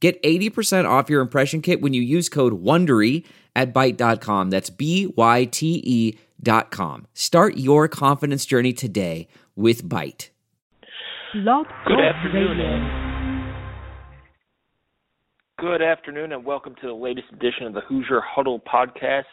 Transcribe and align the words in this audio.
Get 0.00 0.22
80% 0.22 0.88
off 0.88 1.10
your 1.10 1.20
impression 1.20 1.60
kit 1.60 1.80
when 1.80 1.92
you 1.92 2.02
use 2.02 2.28
code 2.28 2.62
WONDERY 2.62 3.24
at 3.56 3.74
Byte.com. 3.74 4.50
That's 4.50 4.70
B-Y-T-E 4.70 6.18
dot 6.40 6.70
com. 6.70 7.06
Start 7.14 7.56
your 7.56 7.88
confidence 7.88 8.46
journey 8.46 8.72
today 8.72 9.26
with 9.56 9.82
Byte. 9.88 10.30
Blog 11.34 11.66
Good 11.86 11.98
afternoon. 12.00 12.58
Radio. 12.58 13.08
Good 15.58 15.82
afternoon, 15.82 16.32
and 16.32 16.44
welcome 16.44 16.76
to 16.80 16.86
the 16.86 16.94
latest 16.94 17.26
edition 17.32 17.66
of 17.66 17.74
the 17.74 17.80
Hoosier 17.80 18.20
Huddle 18.20 18.60
podcast. 18.60 19.24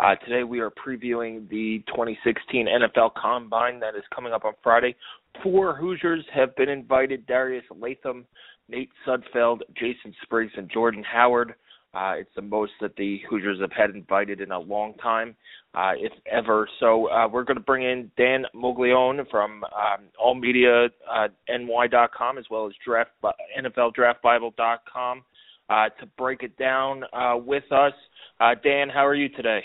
Uh, 0.00 0.16
today 0.16 0.42
we 0.42 0.58
are 0.58 0.70
previewing 0.72 1.48
the 1.48 1.84
2016 1.86 2.66
NFL 2.66 3.10
Combine 3.14 3.78
that 3.78 3.94
is 3.94 4.02
coming 4.12 4.32
up 4.32 4.44
on 4.44 4.54
Friday. 4.62 4.96
Four 5.40 5.76
Hoosiers 5.76 6.24
have 6.34 6.56
been 6.56 6.68
invited: 6.68 7.24
Darius 7.26 7.64
Latham, 7.70 8.26
Nate 8.68 8.90
Sudfeld, 9.06 9.60
Jason 9.74 10.12
Spriggs, 10.22 10.52
and 10.56 10.70
Jordan 10.70 11.04
Howard. 11.04 11.54
Uh, 11.94 12.12
it's 12.18 12.34
the 12.36 12.42
most 12.42 12.72
that 12.80 12.94
the 12.96 13.20
Hoosiers 13.28 13.60
have 13.60 13.72
had 13.72 13.90
invited 13.90 14.42
in 14.42 14.52
a 14.52 14.58
long 14.58 14.94
time, 14.94 15.36
uh, 15.74 15.92
if 15.96 16.12
ever. 16.30 16.68
So 16.80 17.10
uh, 17.10 17.28
we're 17.28 17.44
going 17.44 17.56
to 17.56 17.62
bring 17.62 17.82
in 17.82 18.10
Dan 18.16 18.44
Mogollon 18.54 19.26
from 19.30 19.64
um, 19.64 20.04
AllMediaNY.com 20.22 22.38
as 22.38 22.44
well 22.50 22.66
as 22.66 22.74
draft, 22.84 23.12
NFLDraftBible.com 23.58 25.22
uh, 25.70 25.88
to 26.00 26.06
break 26.18 26.42
it 26.42 26.58
down 26.58 27.04
uh, 27.12 27.36
with 27.36 27.70
us. 27.72 27.92
Uh, 28.40 28.54
Dan, 28.62 28.88
how 28.88 29.06
are 29.06 29.14
you 29.14 29.28
today? 29.30 29.62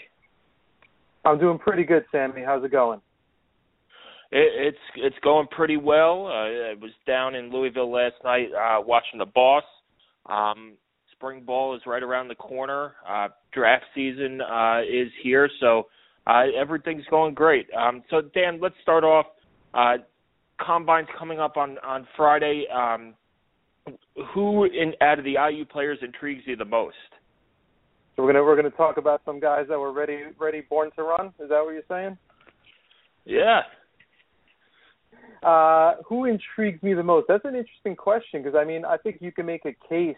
I'm 1.25 1.39
doing 1.39 1.57
pretty 1.57 1.83
good, 1.83 2.05
Sammy. 2.11 2.41
How's 2.45 2.63
it 2.63 2.71
going? 2.71 3.01
It, 4.33 4.73
it's 4.73 4.77
it's 4.95 5.15
going 5.23 5.47
pretty 5.47 5.77
well. 5.77 6.25
Uh, 6.25 6.71
I 6.71 6.73
was 6.81 6.91
down 7.05 7.35
in 7.35 7.51
Louisville 7.51 7.91
last 7.91 8.15
night 8.23 8.47
uh, 8.51 8.81
watching 8.81 9.19
the 9.19 9.27
Boss. 9.27 9.63
Um, 10.25 10.73
spring 11.11 11.43
ball 11.45 11.75
is 11.75 11.81
right 11.85 12.01
around 12.01 12.29
the 12.29 12.35
corner. 12.35 12.93
Uh, 13.07 13.27
draft 13.53 13.85
season 13.93 14.41
uh, 14.41 14.81
is 14.81 15.09
here, 15.21 15.47
so 15.59 15.83
uh, 16.25 16.45
everything's 16.59 17.05
going 17.11 17.35
great. 17.35 17.67
Um, 17.77 18.01
so 18.09 18.21
Dan, 18.33 18.59
let's 18.59 18.75
start 18.81 19.03
off. 19.03 19.27
Uh, 19.71 19.97
combine's 20.65 21.09
coming 21.17 21.39
up 21.39 21.55
on 21.55 21.77
on 21.85 22.07
Friday. 22.17 22.65
Um, 22.73 23.13
who 24.33 24.63
in 24.63 24.93
out 25.01 25.19
of 25.19 25.25
the 25.25 25.35
IU 25.51 25.63
players 25.65 25.99
intrigues 26.01 26.41
you 26.47 26.55
the 26.55 26.65
most? 26.65 26.95
So 28.15 28.23
we're 28.23 28.33
gonna 28.33 28.43
we're 28.43 28.55
gonna 28.55 28.71
talk 28.71 28.97
about 28.97 29.21
some 29.25 29.39
guys 29.39 29.65
that 29.69 29.77
were 29.77 29.93
ready 29.93 30.23
ready 30.39 30.61
born 30.61 30.89
to 30.95 31.03
run. 31.03 31.27
Is 31.39 31.49
that 31.49 31.63
what 31.63 31.73
you're 31.73 31.83
saying? 31.87 32.17
Yeah. 33.25 33.61
Uh, 35.43 35.95
who 36.05 36.25
intrigues 36.25 36.81
me 36.81 36.93
the 36.93 37.03
most? 37.03 37.27
That's 37.27 37.45
an 37.45 37.55
interesting 37.55 37.95
question 37.95 38.41
because 38.41 38.57
I 38.57 38.63
mean 38.63 38.85
I 38.85 38.97
think 38.97 39.17
you 39.19 39.31
can 39.31 39.45
make 39.45 39.65
a 39.65 39.75
case 39.89 40.15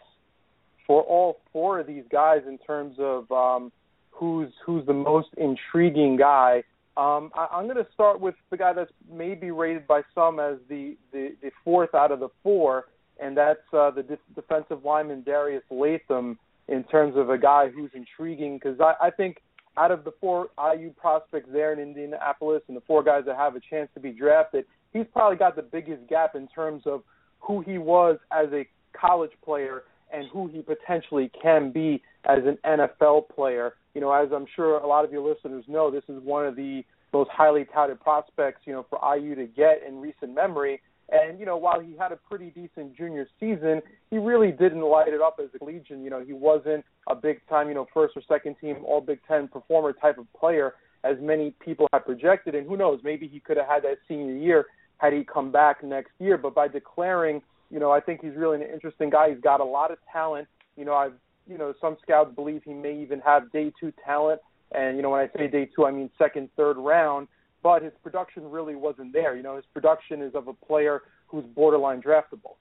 for 0.86 1.02
all 1.04 1.40
four 1.52 1.80
of 1.80 1.88
these 1.88 2.04
guys 2.12 2.42
in 2.48 2.58
terms 2.60 2.96
of 3.00 3.32
um, 3.32 3.72
who's 4.12 4.50
who's 4.66 4.86
the 4.86 4.94
most 4.94 5.30
intriguing 5.38 6.18
guy. 6.18 6.64
Um, 6.98 7.32
I, 7.36 7.48
I'm 7.52 7.66
going 7.66 7.84
to 7.84 7.88
start 7.94 8.22
with 8.22 8.36
the 8.52 8.58
guy 8.58 8.72
that's 8.72 8.92
maybe 9.12 9.52
rated 9.52 9.86
by 9.86 10.02
some 10.14 10.40
as 10.40 10.58
the, 10.70 10.96
the, 11.12 11.36
the 11.42 11.52
fourth 11.64 11.94
out 11.94 12.12
of 12.14 12.22
the 12.22 12.30
four, 12.42 12.86
and 13.20 13.36
that's 13.36 13.60
uh, 13.74 13.92
the 13.92 14.02
def- 14.02 14.20
defensive 14.34 14.86
lineman 14.86 15.22
Darius 15.24 15.64
Latham 15.70 16.40
in 16.70 16.86
terms 16.86 17.16
of 17.18 17.30
a 17.30 17.38
guy 17.38 17.68
who's 17.70 17.92
intriguing 17.94 18.58
because 18.58 18.80
I, 18.80 19.08
I 19.08 19.10
think 19.12 19.42
out 19.78 19.92
of 19.92 20.06
the 20.06 20.12
four 20.22 20.48
IU 20.58 20.92
prospects 20.92 21.50
there 21.52 21.74
in 21.74 21.80
Indianapolis 21.80 22.62
and 22.70 22.78
the 22.78 22.82
four 22.88 23.04
guys 23.04 23.24
that 23.26 23.36
have 23.36 23.56
a 23.58 23.60
chance 23.60 23.90
to 23.94 24.00
be 24.00 24.12
drafted, 24.12 24.66
he's 24.96 25.06
probably 25.12 25.38
got 25.38 25.58
the 25.58 25.62
biggest 25.62 26.08
gap 26.08 26.36
in 26.36 26.48
terms 26.48 26.84
of 26.86 27.04
who 27.40 27.60
he 27.62 27.78
was 27.78 28.18
as 28.32 28.48
a 28.54 28.66
college 28.98 29.32
player 29.44 29.84
and 30.14 30.30
who 30.32 30.48
he 30.48 30.62
potentially 30.62 31.30
can 31.42 31.72
be 31.72 32.02
as 32.24 32.40
an 32.46 32.58
NFL 32.66 33.28
player. 33.36 33.74
You 33.94 34.00
know, 34.00 34.12
as 34.14 34.30
I'm 34.34 34.46
sure 34.56 34.78
a 34.78 34.88
lot 34.88 35.04
of 35.04 35.12
your 35.12 35.28
listeners 35.28 35.66
know, 35.68 35.92
this 35.92 36.04
is 36.08 36.24
one 36.24 36.46
of 36.46 36.56
the 36.56 36.84
most 37.12 37.30
highly 37.30 37.66
touted 37.74 38.00
prospects, 38.00 38.62
you 38.66 38.72
know, 38.72 38.86
for 38.90 39.00
IU 39.16 39.36
to 39.36 39.46
get 39.46 39.82
in 39.86 40.00
recent 40.00 40.34
memory. 40.34 40.82
And, 41.10 41.40
you 41.40 41.46
know, 41.46 41.58
while 41.58 41.82
he 41.82 41.96
had 42.00 42.14
a 42.14 42.16
pretty 42.16 42.50
decent 42.50 42.96
junior 42.96 43.28
season, 43.40 43.82
he 44.10 44.18
really 44.18 44.52
didn't 44.52 44.82
light 44.82 45.10
it 45.10 45.22
up 45.22 45.40
as 45.44 45.50
a 45.60 45.64
Legion. 45.64 46.04
You 46.04 46.10
know, 46.10 46.24
he 46.24 46.34
wasn't 46.34 46.86
a 47.10 47.16
big 47.16 47.42
time, 47.50 47.68
you 47.68 47.76
know, 47.76 47.86
first 47.94 48.16
or 48.16 48.24
second 48.28 48.56
team 48.62 48.78
all 48.86 49.02
Big 49.02 49.20
Ten 49.28 49.50
performer 49.50 49.92
type 49.92 50.18
of 50.18 50.26
player 50.34 50.74
as 51.04 51.18
many 51.22 51.54
people 51.64 51.88
had 51.94 52.06
projected. 52.06 52.56
And 52.56 52.68
who 52.68 52.78
knows, 52.78 53.02
maybe 53.04 53.28
he 53.28 53.40
could 53.40 53.58
have 53.58 53.68
had 53.68 53.84
that 53.84 53.98
senior 54.08 54.36
year 54.36 54.66
had 54.98 55.14
he 55.14 55.24
come 55.24 55.52
back 55.52 55.84
next 55.84 56.12
year. 56.20 56.38
But 56.38 56.56
by 56.56 56.68
declaring, 56.68 57.42
you 57.70 57.80
know, 57.80 57.92
I 57.92 58.00
think 58.00 58.22
he's 58.22 58.36
really 58.36 58.58
an 58.64 58.70
interesting 58.72 59.10
guy. 59.10 59.30
He's 59.32 59.42
got 59.42 59.60
a 59.60 59.66
lot 59.66 59.92
of 59.92 59.98
talent. 60.12 60.48
You 60.78 60.86
know, 60.86 60.94
I've, 60.94 61.14
you 61.48 61.58
know, 61.58 61.74
some 61.80 61.98
scouts 62.02 62.34
believe 62.36 62.62
he 62.64 62.74
may 62.74 62.98
even 63.02 63.20
have 63.22 63.52
day 63.52 63.72
two 63.80 63.94
talent. 64.06 64.42
And, 64.72 64.98
you 64.98 65.04
know, 65.04 65.12
when 65.12 65.22
I 65.22 65.30
say 65.38 65.48
day 65.48 65.70
two, 65.76 65.86
I 65.86 65.92
mean 65.92 66.10
second, 66.18 66.50
third 66.58 66.78
round. 66.78 67.28
But 67.64 67.82
his 67.82 67.94
production 68.04 68.50
really 68.50 68.76
wasn't 68.76 69.12
there. 69.14 69.36
You 69.36 69.44
know, 69.44 69.56
his 69.56 69.66
production 69.74 70.22
is 70.22 70.36
of 70.36 70.48
a 70.48 70.54
player 70.54 71.02
who's 71.28 71.46
borderline 71.46 72.02
draftable. 72.02 72.56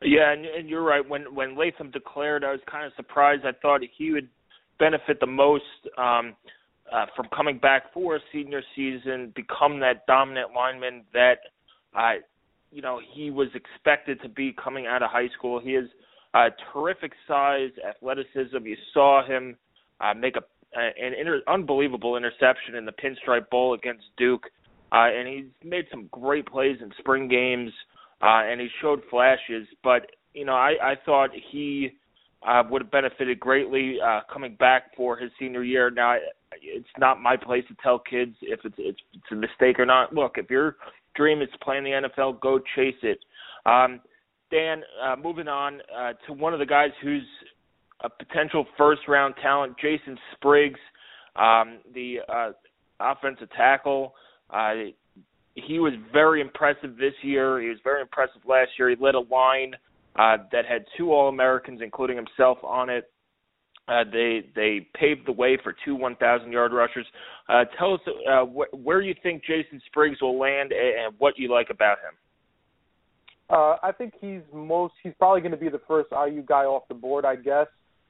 Yeah, 0.00 0.32
and, 0.32 0.44
and 0.44 0.68
you're 0.68 0.82
right. 0.82 1.06
When 1.06 1.34
when 1.34 1.56
Latham 1.56 1.90
declared, 1.90 2.44
I 2.44 2.50
was 2.50 2.60
kind 2.70 2.86
of 2.86 2.92
surprised. 2.96 3.44
I 3.44 3.52
thought 3.60 3.80
he 3.96 4.10
would 4.10 4.28
benefit 4.78 5.20
the 5.20 5.26
most 5.26 5.64
um, 5.96 6.34
uh, 6.90 7.06
from 7.14 7.26
coming 7.34 7.58
back 7.58 7.92
for 7.92 8.16
a 8.16 8.20
senior 8.32 8.62
season, 8.74 9.32
become 9.36 9.80
that 9.80 10.06
dominant 10.06 10.50
lineman 10.54 11.04
that, 11.12 11.38
uh, 11.96 12.14
you 12.70 12.82
know, 12.82 13.00
he 13.14 13.30
was 13.30 13.48
expected 13.54 14.20
to 14.22 14.28
be 14.28 14.54
coming 14.62 14.86
out 14.86 15.02
of 15.02 15.10
high 15.10 15.28
school. 15.36 15.60
He 15.60 15.72
has 15.74 15.84
uh, 16.34 16.48
terrific 16.72 17.12
size, 17.28 17.70
athleticism. 17.86 18.64
You 18.64 18.76
saw 18.94 19.24
him 19.26 19.56
uh, 20.00 20.14
make 20.14 20.36
a 20.36 20.42
an 20.74 21.12
inter- 21.18 21.42
unbelievable 21.48 22.16
interception 22.16 22.76
in 22.76 22.86
the 22.86 22.92
Pinstripe 22.92 23.50
Bowl 23.50 23.74
against 23.74 24.04
Duke, 24.16 24.44
uh, 24.90 25.08
and 25.14 25.28
he's 25.28 25.44
made 25.62 25.84
some 25.90 26.08
great 26.10 26.46
plays 26.46 26.78
in 26.80 26.90
spring 26.98 27.28
games, 27.28 27.70
uh, 28.22 28.42
and 28.44 28.60
he 28.60 28.68
showed 28.80 29.02
flashes. 29.10 29.66
But 29.84 30.06
you 30.32 30.44
know, 30.44 30.54
I, 30.54 30.74
I 30.82 30.94
thought 31.04 31.30
he 31.50 31.90
uh, 32.46 32.62
would 32.70 32.82
have 32.82 32.90
benefited 32.90 33.38
greatly 33.38 33.98
uh, 34.04 34.20
coming 34.32 34.56
back 34.56 34.96
for 34.96 35.16
his 35.16 35.30
senior 35.38 35.62
year. 35.62 35.90
Now, 35.90 36.16
it's 36.62 36.88
not 36.98 37.20
my 37.20 37.36
place 37.36 37.64
to 37.68 37.76
tell 37.82 37.98
kids 37.98 38.34
if 38.42 38.60
it's 38.64 38.74
it's, 38.78 39.00
it's 39.14 39.24
a 39.30 39.34
mistake 39.34 39.78
or 39.78 39.86
not. 39.86 40.14
Look, 40.14 40.32
if 40.36 40.50
your 40.50 40.76
dream 41.14 41.42
is 41.42 41.48
to 41.52 41.58
play 41.58 41.78
in 41.78 41.84
the 41.84 41.90
NFL, 41.90 42.40
go 42.40 42.58
chase 42.76 42.96
it. 43.02 43.18
Um, 43.66 44.00
Dan, 44.50 44.82
uh, 45.02 45.16
moving 45.16 45.48
on 45.48 45.80
uh, 45.96 46.12
to 46.26 46.32
one 46.32 46.52
of 46.52 46.58
the 46.58 46.66
guys 46.66 46.90
who's 47.02 47.22
a 48.02 48.10
potential 48.10 48.66
first 48.76 49.02
round 49.08 49.34
talent, 49.42 49.74
Jason 49.80 50.18
Spriggs, 50.34 50.80
um, 51.36 51.78
the 51.94 52.16
uh, 52.28 52.50
offensive 53.00 53.48
tackle. 53.56 54.14
Uh, 54.50 54.72
he 55.54 55.78
was 55.78 55.92
very 56.12 56.40
impressive 56.40 56.96
this 56.96 57.14
year. 57.22 57.60
He 57.60 57.68
was 57.68 57.78
very 57.84 58.00
impressive 58.00 58.42
last 58.46 58.70
year. 58.78 58.90
He 58.90 58.96
led 58.96 59.14
a 59.14 59.20
line 59.20 59.74
uh, 60.16 60.38
that 60.50 60.66
had 60.66 60.84
two 60.96 61.12
All 61.12 61.28
Americans, 61.28 61.80
including 61.82 62.16
himself, 62.16 62.58
on 62.62 62.90
it. 62.90 63.10
Uh, 63.88 64.04
they 64.10 64.48
they 64.54 64.86
paved 64.94 65.26
the 65.26 65.32
way 65.32 65.58
for 65.62 65.74
two 65.84 65.94
1,000 65.96 66.52
yard 66.52 66.72
rushers. 66.72 67.06
Uh, 67.48 67.64
tell 67.78 67.94
us 67.94 68.00
uh, 68.30 68.44
wh- 68.44 68.72
where 68.72 69.00
you 69.00 69.14
think 69.22 69.42
Jason 69.44 69.82
Spriggs 69.86 70.20
will 70.22 70.38
land 70.38 70.72
and, 70.72 71.06
and 71.06 71.14
what 71.18 71.36
you 71.36 71.50
like 71.50 71.68
about 71.70 71.98
him. 71.98 72.14
Uh, 73.50 73.76
I 73.82 73.90
think 73.92 74.14
he's 74.20 74.40
most. 74.52 74.94
He's 75.02 75.12
probably 75.18 75.40
going 75.40 75.52
to 75.52 75.58
be 75.58 75.68
the 75.68 75.80
first 75.88 76.10
IU 76.12 76.42
guy 76.42 76.64
off 76.64 76.86
the 76.88 76.94
board, 76.94 77.24
I 77.24 77.36
guess. 77.36 77.66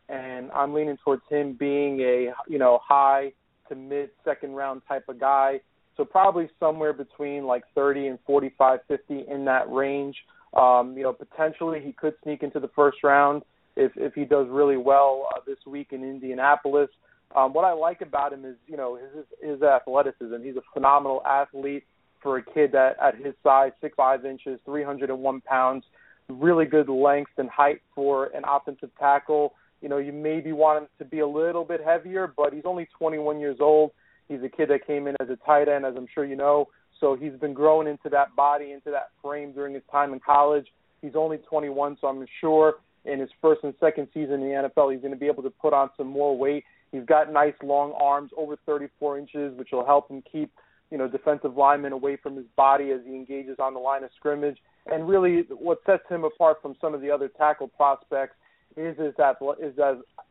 And 0.08 0.50
I'm 0.52 0.74
leaning 0.74 0.98
towards 1.02 1.22
him 1.30 1.56
being 1.58 2.00
a 2.00 2.32
you 2.46 2.58
know 2.58 2.78
high 2.86 3.32
to 3.68 3.74
mid 3.74 4.10
second 4.24 4.52
round 4.52 4.82
type 4.86 5.04
of 5.08 5.18
guy. 5.18 5.60
So 5.96 6.04
probably 6.04 6.48
somewhere 6.60 6.92
between 6.92 7.44
like 7.44 7.64
30 7.74 8.08
and 8.08 8.18
45, 8.26 8.80
50 8.88 9.24
in 9.28 9.44
that 9.46 9.70
range. 9.70 10.16
Um, 10.54 10.94
you 10.96 11.02
know, 11.02 11.12
potentially 11.12 11.80
he 11.82 11.92
could 11.92 12.14
sneak 12.22 12.42
into 12.42 12.60
the 12.60 12.70
first 12.74 12.98
round 13.02 13.42
if 13.76 13.92
if 13.96 14.14
he 14.14 14.24
does 14.24 14.46
really 14.50 14.76
well 14.76 15.28
uh, 15.34 15.40
this 15.46 15.58
week 15.66 15.88
in 15.92 16.02
Indianapolis. 16.02 16.88
Um, 17.34 17.54
what 17.54 17.64
I 17.64 17.72
like 17.72 18.02
about 18.02 18.32
him 18.32 18.44
is 18.44 18.56
you 18.66 18.76
know 18.76 18.96
his 18.96 19.24
his 19.42 19.62
athleticism. 19.62 20.42
He's 20.42 20.56
a 20.56 20.62
phenomenal 20.74 21.22
athlete 21.26 21.84
for 22.22 22.38
a 22.38 22.42
kid 22.42 22.72
that 22.72 22.96
at 23.02 23.16
his 23.16 23.34
size, 23.42 23.72
six 23.80 23.94
five 23.96 24.24
inches, 24.24 24.60
301 24.64 25.40
pounds. 25.42 25.84
really 26.28 26.66
good 26.66 26.88
length 26.88 27.32
and 27.36 27.50
height 27.50 27.82
for 27.94 28.26
an 28.26 28.42
offensive 28.48 28.90
tackle. 28.98 29.54
You 29.80 29.88
know, 29.88 29.98
you 29.98 30.12
maybe 30.12 30.52
want 30.52 30.84
him 30.84 30.88
to 30.98 31.04
be 31.04 31.18
a 31.18 31.26
little 31.26 31.64
bit 31.64 31.80
heavier, 31.84 32.32
but 32.36 32.52
he's 32.52 32.62
only 32.64 32.88
21 32.96 33.40
years 33.40 33.56
old. 33.60 33.90
He's 34.28 34.38
a 34.44 34.48
kid 34.48 34.70
that 34.70 34.86
came 34.86 35.08
in 35.08 35.16
as 35.20 35.28
a 35.28 35.36
tight 35.44 35.68
end, 35.68 35.84
as 35.84 35.94
I'm 35.96 36.06
sure 36.14 36.24
you 36.24 36.36
know. 36.36 36.68
So 37.00 37.16
he's 37.16 37.32
been 37.32 37.52
growing 37.52 37.88
into 37.88 38.08
that 38.10 38.36
body, 38.36 38.70
into 38.70 38.92
that 38.92 39.10
frame 39.20 39.52
during 39.52 39.74
his 39.74 39.82
time 39.90 40.12
in 40.12 40.20
college. 40.20 40.68
He's 41.02 41.16
only 41.16 41.38
21, 41.38 41.98
so 42.00 42.06
I'm 42.06 42.24
sure 42.40 42.74
in 43.04 43.18
his 43.18 43.30
first 43.40 43.62
and 43.64 43.74
second 43.80 44.08
season 44.14 44.34
in 44.34 44.40
the 44.40 44.70
NFL, 44.76 44.92
he's 44.92 45.00
going 45.00 45.12
to 45.12 45.18
be 45.18 45.26
able 45.26 45.42
to 45.42 45.50
put 45.50 45.72
on 45.72 45.90
some 45.96 46.06
more 46.06 46.36
weight. 46.36 46.64
He's 46.92 47.04
got 47.04 47.32
nice 47.32 47.54
long 47.62 47.92
arms, 48.00 48.30
over 48.36 48.56
34 48.66 49.18
inches, 49.18 49.58
which 49.58 49.68
will 49.72 49.84
help 49.84 50.10
him 50.10 50.22
keep 50.30 50.52
you 50.90 50.98
know 50.98 51.08
defensive 51.08 51.56
linemen 51.56 51.92
away 51.92 52.16
from 52.22 52.36
his 52.36 52.44
body 52.54 52.90
as 52.90 53.00
he 53.06 53.14
engages 53.14 53.56
on 53.58 53.72
the 53.74 53.80
line 53.80 54.04
of 54.04 54.10
scrimmage. 54.16 54.58
And 54.86 55.08
really, 55.08 55.44
what 55.48 55.78
sets 55.86 56.02
him 56.08 56.24
apart 56.24 56.58
from 56.60 56.76
some 56.80 56.94
of 56.94 57.00
the 57.00 57.10
other 57.10 57.28
tackle 57.28 57.68
prospects 57.68 58.34
is 58.76 58.96
his 58.98 59.14
is 59.60 59.74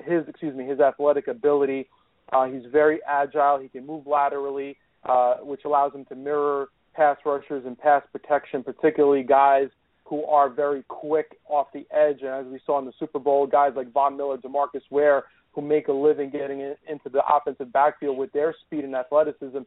his 0.06 0.28
excuse 0.28 0.56
me 0.56 0.66
his 0.66 0.80
athletic 0.80 1.28
ability. 1.28 1.90
Uh, 2.32 2.46
he's 2.46 2.64
very 2.72 3.00
agile. 3.08 3.60
He 3.60 3.68
can 3.68 3.86
move 3.86 4.08
laterally, 4.08 4.78
uh, 5.04 5.38
which 5.38 5.62
allows 5.66 5.94
him 5.94 6.06
to 6.06 6.16
mirror 6.16 6.70
pass 6.94 7.18
rushers 7.26 7.66
and 7.66 7.78
pass 7.78 8.04
protection, 8.12 8.64
particularly 8.64 9.24
guys 9.24 9.70
who 10.12 10.26
are 10.26 10.50
very 10.50 10.84
quick 10.90 11.38
off 11.48 11.68
the 11.74 11.88
edge. 11.90 12.18
And 12.20 12.32
as 12.32 12.46
we 12.46 12.60
saw 12.66 12.78
in 12.80 12.86
the 12.86 12.92
Super 13.00 13.18
Bowl, 13.18 13.48
guys 13.48 13.72
like 13.78 13.94
Von 13.94 14.18
Miller, 14.18 14.38
DeMarcus 14.38 14.82
Ware, 14.90 15.24
who 15.54 15.62
make 15.62 15.88
a 15.88 15.94
living 15.94 16.30
getting 16.30 16.60
in, 16.60 16.76
into 16.90 17.08
the 17.08 17.22
offensive 17.34 17.72
backfield 17.72 18.18
with 18.18 18.30
their 18.34 18.54
speed 18.66 18.84
and 18.84 18.94
athleticism. 18.94 19.60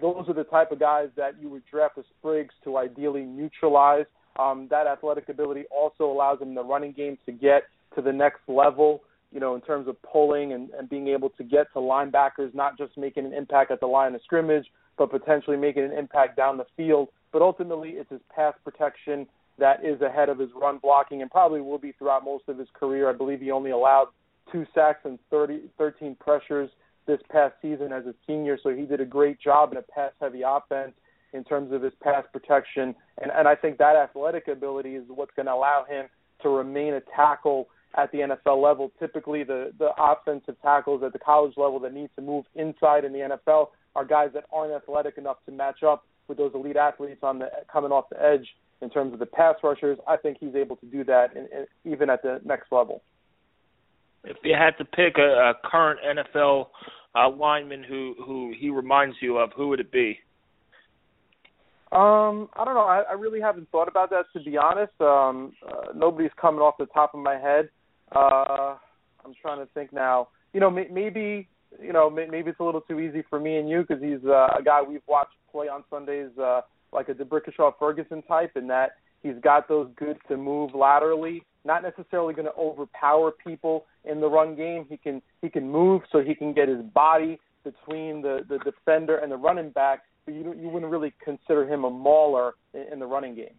Those 0.00 0.24
are 0.26 0.34
the 0.34 0.42
type 0.42 0.72
of 0.72 0.80
guys 0.80 1.10
that 1.16 1.40
you 1.40 1.48
would 1.50 1.62
draft 1.70 1.98
as 1.98 2.04
Spriggs 2.18 2.52
to 2.64 2.78
ideally 2.78 3.22
neutralize. 3.22 4.06
Um, 4.40 4.66
that 4.70 4.88
athletic 4.88 5.28
ability 5.28 5.66
also 5.70 6.10
allows 6.10 6.42
him 6.42 6.52
the 6.56 6.64
running 6.64 6.92
game 6.92 7.16
to 7.26 7.30
get 7.30 7.62
to 7.94 8.02
the 8.02 8.12
next 8.12 8.40
level, 8.48 9.04
you 9.30 9.38
know, 9.38 9.54
in 9.54 9.60
terms 9.60 9.86
of 9.86 9.94
pulling 10.02 10.52
and, 10.52 10.70
and 10.70 10.90
being 10.90 11.06
able 11.06 11.30
to 11.30 11.44
get 11.44 11.72
to 11.74 11.78
linebackers, 11.78 12.52
not 12.54 12.76
just 12.76 12.98
making 12.98 13.24
an 13.24 13.32
impact 13.32 13.70
at 13.70 13.78
the 13.78 13.86
line 13.86 14.16
of 14.16 14.20
scrimmage, 14.24 14.66
but 14.98 15.12
potentially 15.12 15.56
making 15.56 15.84
an 15.84 15.92
impact 15.92 16.36
down 16.36 16.56
the 16.56 16.66
field. 16.76 17.08
But 17.30 17.40
ultimately, 17.40 17.90
it's 17.90 18.10
his 18.10 18.20
pass 18.34 18.54
protection 18.64 19.28
that 19.58 19.84
is 19.84 20.00
ahead 20.00 20.28
of 20.28 20.38
his 20.38 20.50
run 20.54 20.78
blocking 20.78 21.22
and 21.22 21.30
probably 21.30 21.60
will 21.60 21.78
be 21.78 21.92
throughout 21.92 22.24
most 22.24 22.44
of 22.48 22.58
his 22.58 22.68
career. 22.74 23.08
I 23.08 23.12
believe 23.12 23.40
he 23.40 23.50
only 23.50 23.70
allowed 23.70 24.08
two 24.50 24.66
sacks 24.74 25.00
and 25.04 25.18
30, 25.30 25.62
13 25.78 26.16
pressures 26.20 26.70
this 27.06 27.20
past 27.30 27.54
season 27.60 27.92
as 27.92 28.06
a 28.06 28.14
senior, 28.26 28.58
so 28.62 28.70
he 28.70 28.84
did 28.84 29.00
a 29.00 29.04
great 29.04 29.40
job 29.40 29.72
in 29.72 29.78
a 29.78 29.82
pass 29.82 30.12
heavy 30.20 30.42
offense 30.46 30.92
in 31.32 31.44
terms 31.44 31.72
of 31.72 31.82
his 31.82 31.92
pass 32.02 32.24
protection. 32.32 32.94
And, 33.20 33.32
and 33.34 33.48
I 33.48 33.54
think 33.54 33.78
that 33.78 33.96
athletic 33.96 34.48
ability 34.48 34.96
is 34.96 35.04
what's 35.08 35.32
going 35.34 35.46
to 35.46 35.52
allow 35.52 35.84
him 35.88 36.06
to 36.42 36.48
remain 36.48 36.94
a 36.94 37.00
tackle 37.16 37.68
at 37.96 38.10
the 38.12 38.18
NFL 38.18 38.62
level. 38.62 38.92
Typically, 38.98 39.42
the, 39.44 39.72
the 39.78 39.90
offensive 39.98 40.56
tackles 40.62 41.02
at 41.02 41.12
the 41.12 41.18
college 41.18 41.54
level 41.56 41.78
that 41.80 41.92
need 41.92 42.10
to 42.16 42.22
move 42.22 42.44
inside 42.54 43.04
in 43.04 43.12
the 43.12 43.36
NFL 43.48 43.68
are 43.94 44.04
guys 44.04 44.30
that 44.34 44.44
aren't 44.52 44.72
athletic 44.72 45.18
enough 45.18 45.38
to 45.46 45.52
match 45.52 45.82
up 45.82 46.06
with 46.28 46.38
those 46.38 46.52
elite 46.54 46.76
athletes 46.76 47.20
on 47.22 47.38
the 47.38 47.50
coming 47.70 47.92
off 47.92 48.08
the 48.10 48.22
edge 48.22 48.46
in 48.82 48.90
terms 48.90 49.12
of 49.12 49.18
the 49.18 49.26
pass 49.26 49.54
rushers. 49.62 49.98
I 50.06 50.16
think 50.16 50.38
he's 50.40 50.54
able 50.54 50.76
to 50.76 50.86
do 50.86 51.04
that 51.04 51.36
in, 51.36 51.48
in, 51.56 51.92
even 51.92 52.10
at 52.10 52.22
the 52.22 52.40
next 52.44 52.72
level. 52.72 53.02
If 54.24 54.36
you 54.44 54.54
had 54.58 54.76
to 54.78 54.84
pick 54.84 55.18
a, 55.18 55.22
a 55.22 55.54
current 55.64 56.00
NFL 56.04 56.66
uh, 57.14 57.30
lineman 57.30 57.82
who 57.82 58.14
who 58.24 58.52
he 58.58 58.70
reminds 58.70 59.16
you 59.20 59.38
of, 59.38 59.50
who 59.56 59.68
would 59.68 59.80
it 59.80 59.90
be? 59.90 60.18
Um, 61.90 62.48
I 62.54 62.64
don't 62.64 62.74
know. 62.74 62.86
I, 62.86 63.02
I 63.10 63.12
really 63.12 63.40
haven't 63.40 63.70
thought 63.70 63.88
about 63.88 64.10
that 64.10 64.24
to 64.32 64.42
be 64.42 64.56
honest. 64.56 64.92
Um, 65.00 65.52
uh, 65.66 65.92
nobody's 65.94 66.30
coming 66.40 66.60
off 66.60 66.74
the 66.78 66.86
top 66.86 67.14
of 67.14 67.20
my 67.20 67.34
head. 67.34 67.68
Uh, 68.14 68.76
I'm 69.24 69.34
trying 69.40 69.58
to 69.58 69.66
think 69.74 69.92
now. 69.92 70.28
You 70.52 70.60
know, 70.60 70.70
may, 70.70 70.86
maybe 70.90 71.48
you 71.80 71.92
know 71.92 72.08
maybe 72.08 72.50
it's 72.50 72.60
a 72.60 72.64
little 72.64 72.80
too 72.82 73.00
easy 73.00 73.22
for 73.28 73.40
me 73.40 73.56
and 73.56 73.68
you 73.68 73.84
because 73.86 74.02
he's 74.02 74.24
uh, 74.24 74.48
a 74.58 74.62
guy 74.64 74.80
we've 74.82 75.02
watched 75.06 75.32
play 75.50 75.68
on 75.68 75.84
Sundays, 75.90 76.30
uh, 76.42 76.62
like 76.92 77.08
a 77.08 77.14
D'Brickashaw 77.14 77.72
Ferguson 77.78 78.22
type, 78.22 78.56
in 78.56 78.66
that 78.68 78.96
he's 79.22 79.36
got 79.42 79.68
those 79.68 79.88
goods 79.96 80.18
to 80.28 80.36
move 80.36 80.74
laterally. 80.74 81.42
Not 81.64 81.82
necessarily 81.82 82.34
going 82.34 82.46
to 82.46 82.54
overpower 82.58 83.30
people 83.30 83.84
in 84.04 84.20
the 84.20 84.28
run 84.28 84.56
game. 84.56 84.84
He 84.88 84.96
can 84.96 85.22
he 85.40 85.48
can 85.48 85.70
move 85.70 86.02
so 86.10 86.20
he 86.20 86.34
can 86.34 86.52
get 86.52 86.68
his 86.68 86.82
body 86.94 87.38
between 87.64 88.22
the 88.22 88.40
the 88.48 88.58
defender 88.58 89.18
and 89.18 89.30
the 89.30 89.36
running 89.36 89.70
back 89.70 90.02
but 90.24 90.34
you 90.34 90.54
you 90.60 90.68
wouldn't 90.68 90.90
really 90.90 91.12
consider 91.24 91.68
him 91.68 91.84
a 91.84 91.90
mauler 91.90 92.54
in, 92.74 92.92
in 92.92 92.98
the 92.98 93.06
running 93.06 93.34
game. 93.34 93.54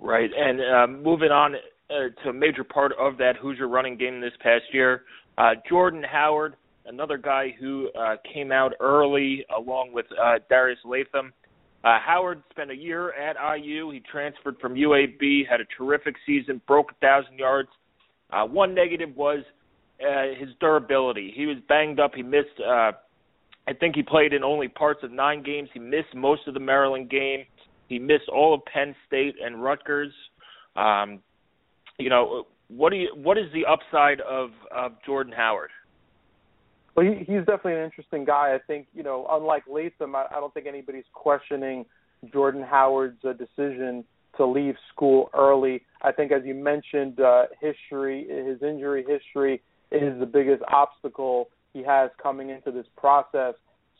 Right, 0.00 0.30
and 0.36 0.60
uh, 0.60 0.86
moving 0.86 1.30
on 1.30 1.56
uh, 1.90 2.22
to 2.22 2.30
a 2.30 2.32
major 2.32 2.62
part 2.62 2.92
of 2.98 3.18
that 3.18 3.36
Hoosier 3.40 3.66
running 3.66 3.96
game 3.96 4.20
this 4.20 4.32
past 4.40 4.64
year, 4.72 5.02
uh, 5.36 5.54
Jordan 5.68 6.04
Howard, 6.04 6.54
another 6.88 7.18
guy 7.18 7.54
who 7.60 7.90
uh, 7.98 8.16
came 8.32 8.50
out 8.52 8.72
early 8.80 9.44
along 9.56 9.92
with 9.92 10.06
uh, 10.12 10.38
Darius 10.48 10.78
Latham. 10.84 11.32
Uh, 11.84 11.98
Howard 12.04 12.42
spent 12.50 12.70
a 12.70 12.76
year 12.76 13.12
at 13.12 13.36
IU. 13.56 13.90
He 13.90 14.00
transferred 14.10 14.56
from 14.60 14.74
UAB, 14.74 15.48
had 15.48 15.60
a 15.60 15.64
terrific 15.76 16.16
season, 16.26 16.60
broke 16.66 16.90
a 16.90 16.94
thousand 16.94 17.38
yards. 17.38 17.68
Uh, 18.30 18.44
one 18.44 18.74
negative 18.74 19.14
was 19.16 19.44
uh, 20.02 20.38
his 20.38 20.48
durability. 20.60 21.32
He 21.34 21.46
was 21.46 21.56
banged 21.68 22.00
up. 22.00 22.12
He 22.14 22.22
missed 22.22 22.60
uh, 22.60 22.92
I 23.68 23.74
think 23.74 23.96
he 23.96 24.02
played 24.02 24.32
in 24.32 24.42
only 24.42 24.68
parts 24.68 25.00
of 25.02 25.12
nine 25.12 25.42
games. 25.42 25.68
He 25.74 25.78
missed 25.78 26.14
most 26.14 26.48
of 26.48 26.54
the 26.54 26.60
Maryland 26.60 27.10
game. 27.10 27.44
He 27.88 27.98
missed 27.98 28.28
all 28.32 28.54
of 28.54 28.64
Penn 28.64 28.94
State 29.06 29.34
and 29.44 29.62
Rutgers. 29.62 30.12
Um, 30.74 31.20
you 31.98 32.08
know, 32.08 32.46
what 32.68 32.90
do 32.90 32.96
you 32.96 33.08
what 33.14 33.36
is 33.36 33.44
the 33.52 33.66
upside 33.66 34.20
of 34.22 34.50
of 34.74 34.92
Jordan 35.04 35.34
Howard? 35.36 35.70
Well, 36.96 37.06
he, 37.06 37.18
he's 37.18 37.40
definitely 37.40 37.74
an 37.74 37.84
interesting 37.84 38.24
guy. 38.24 38.54
I 38.54 38.58
think 38.66 38.88
you 38.94 39.02
know, 39.02 39.26
unlike 39.30 39.64
Latham, 39.68 40.14
I, 40.14 40.26
I 40.30 40.40
don't 40.40 40.52
think 40.52 40.66
anybody's 40.66 41.04
questioning 41.12 41.86
Jordan 42.32 42.62
Howard's 42.62 43.24
uh, 43.24 43.32
decision 43.32 44.04
to 44.36 44.46
leave 44.46 44.74
school 44.92 45.30
early. 45.34 45.82
I 46.02 46.12
think, 46.12 46.32
as 46.32 46.42
you 46.44 46.54
mentioned, 46.54 47.20
uh, 47.20 47.46
history, 47.60 48.26
his 48.28 48.62
injury 48.62 49.04
history 49.06 49.62
is 49.90 50.18
the 50.18 50.26
biggest 50.26 50.62
obstacle 50.72 51.50
he 51.72 51.82
has 51.82 52.10
coming 52.22 52.50
into 52.50 52.70
this 52.70 52.86
process. 52.96 53.54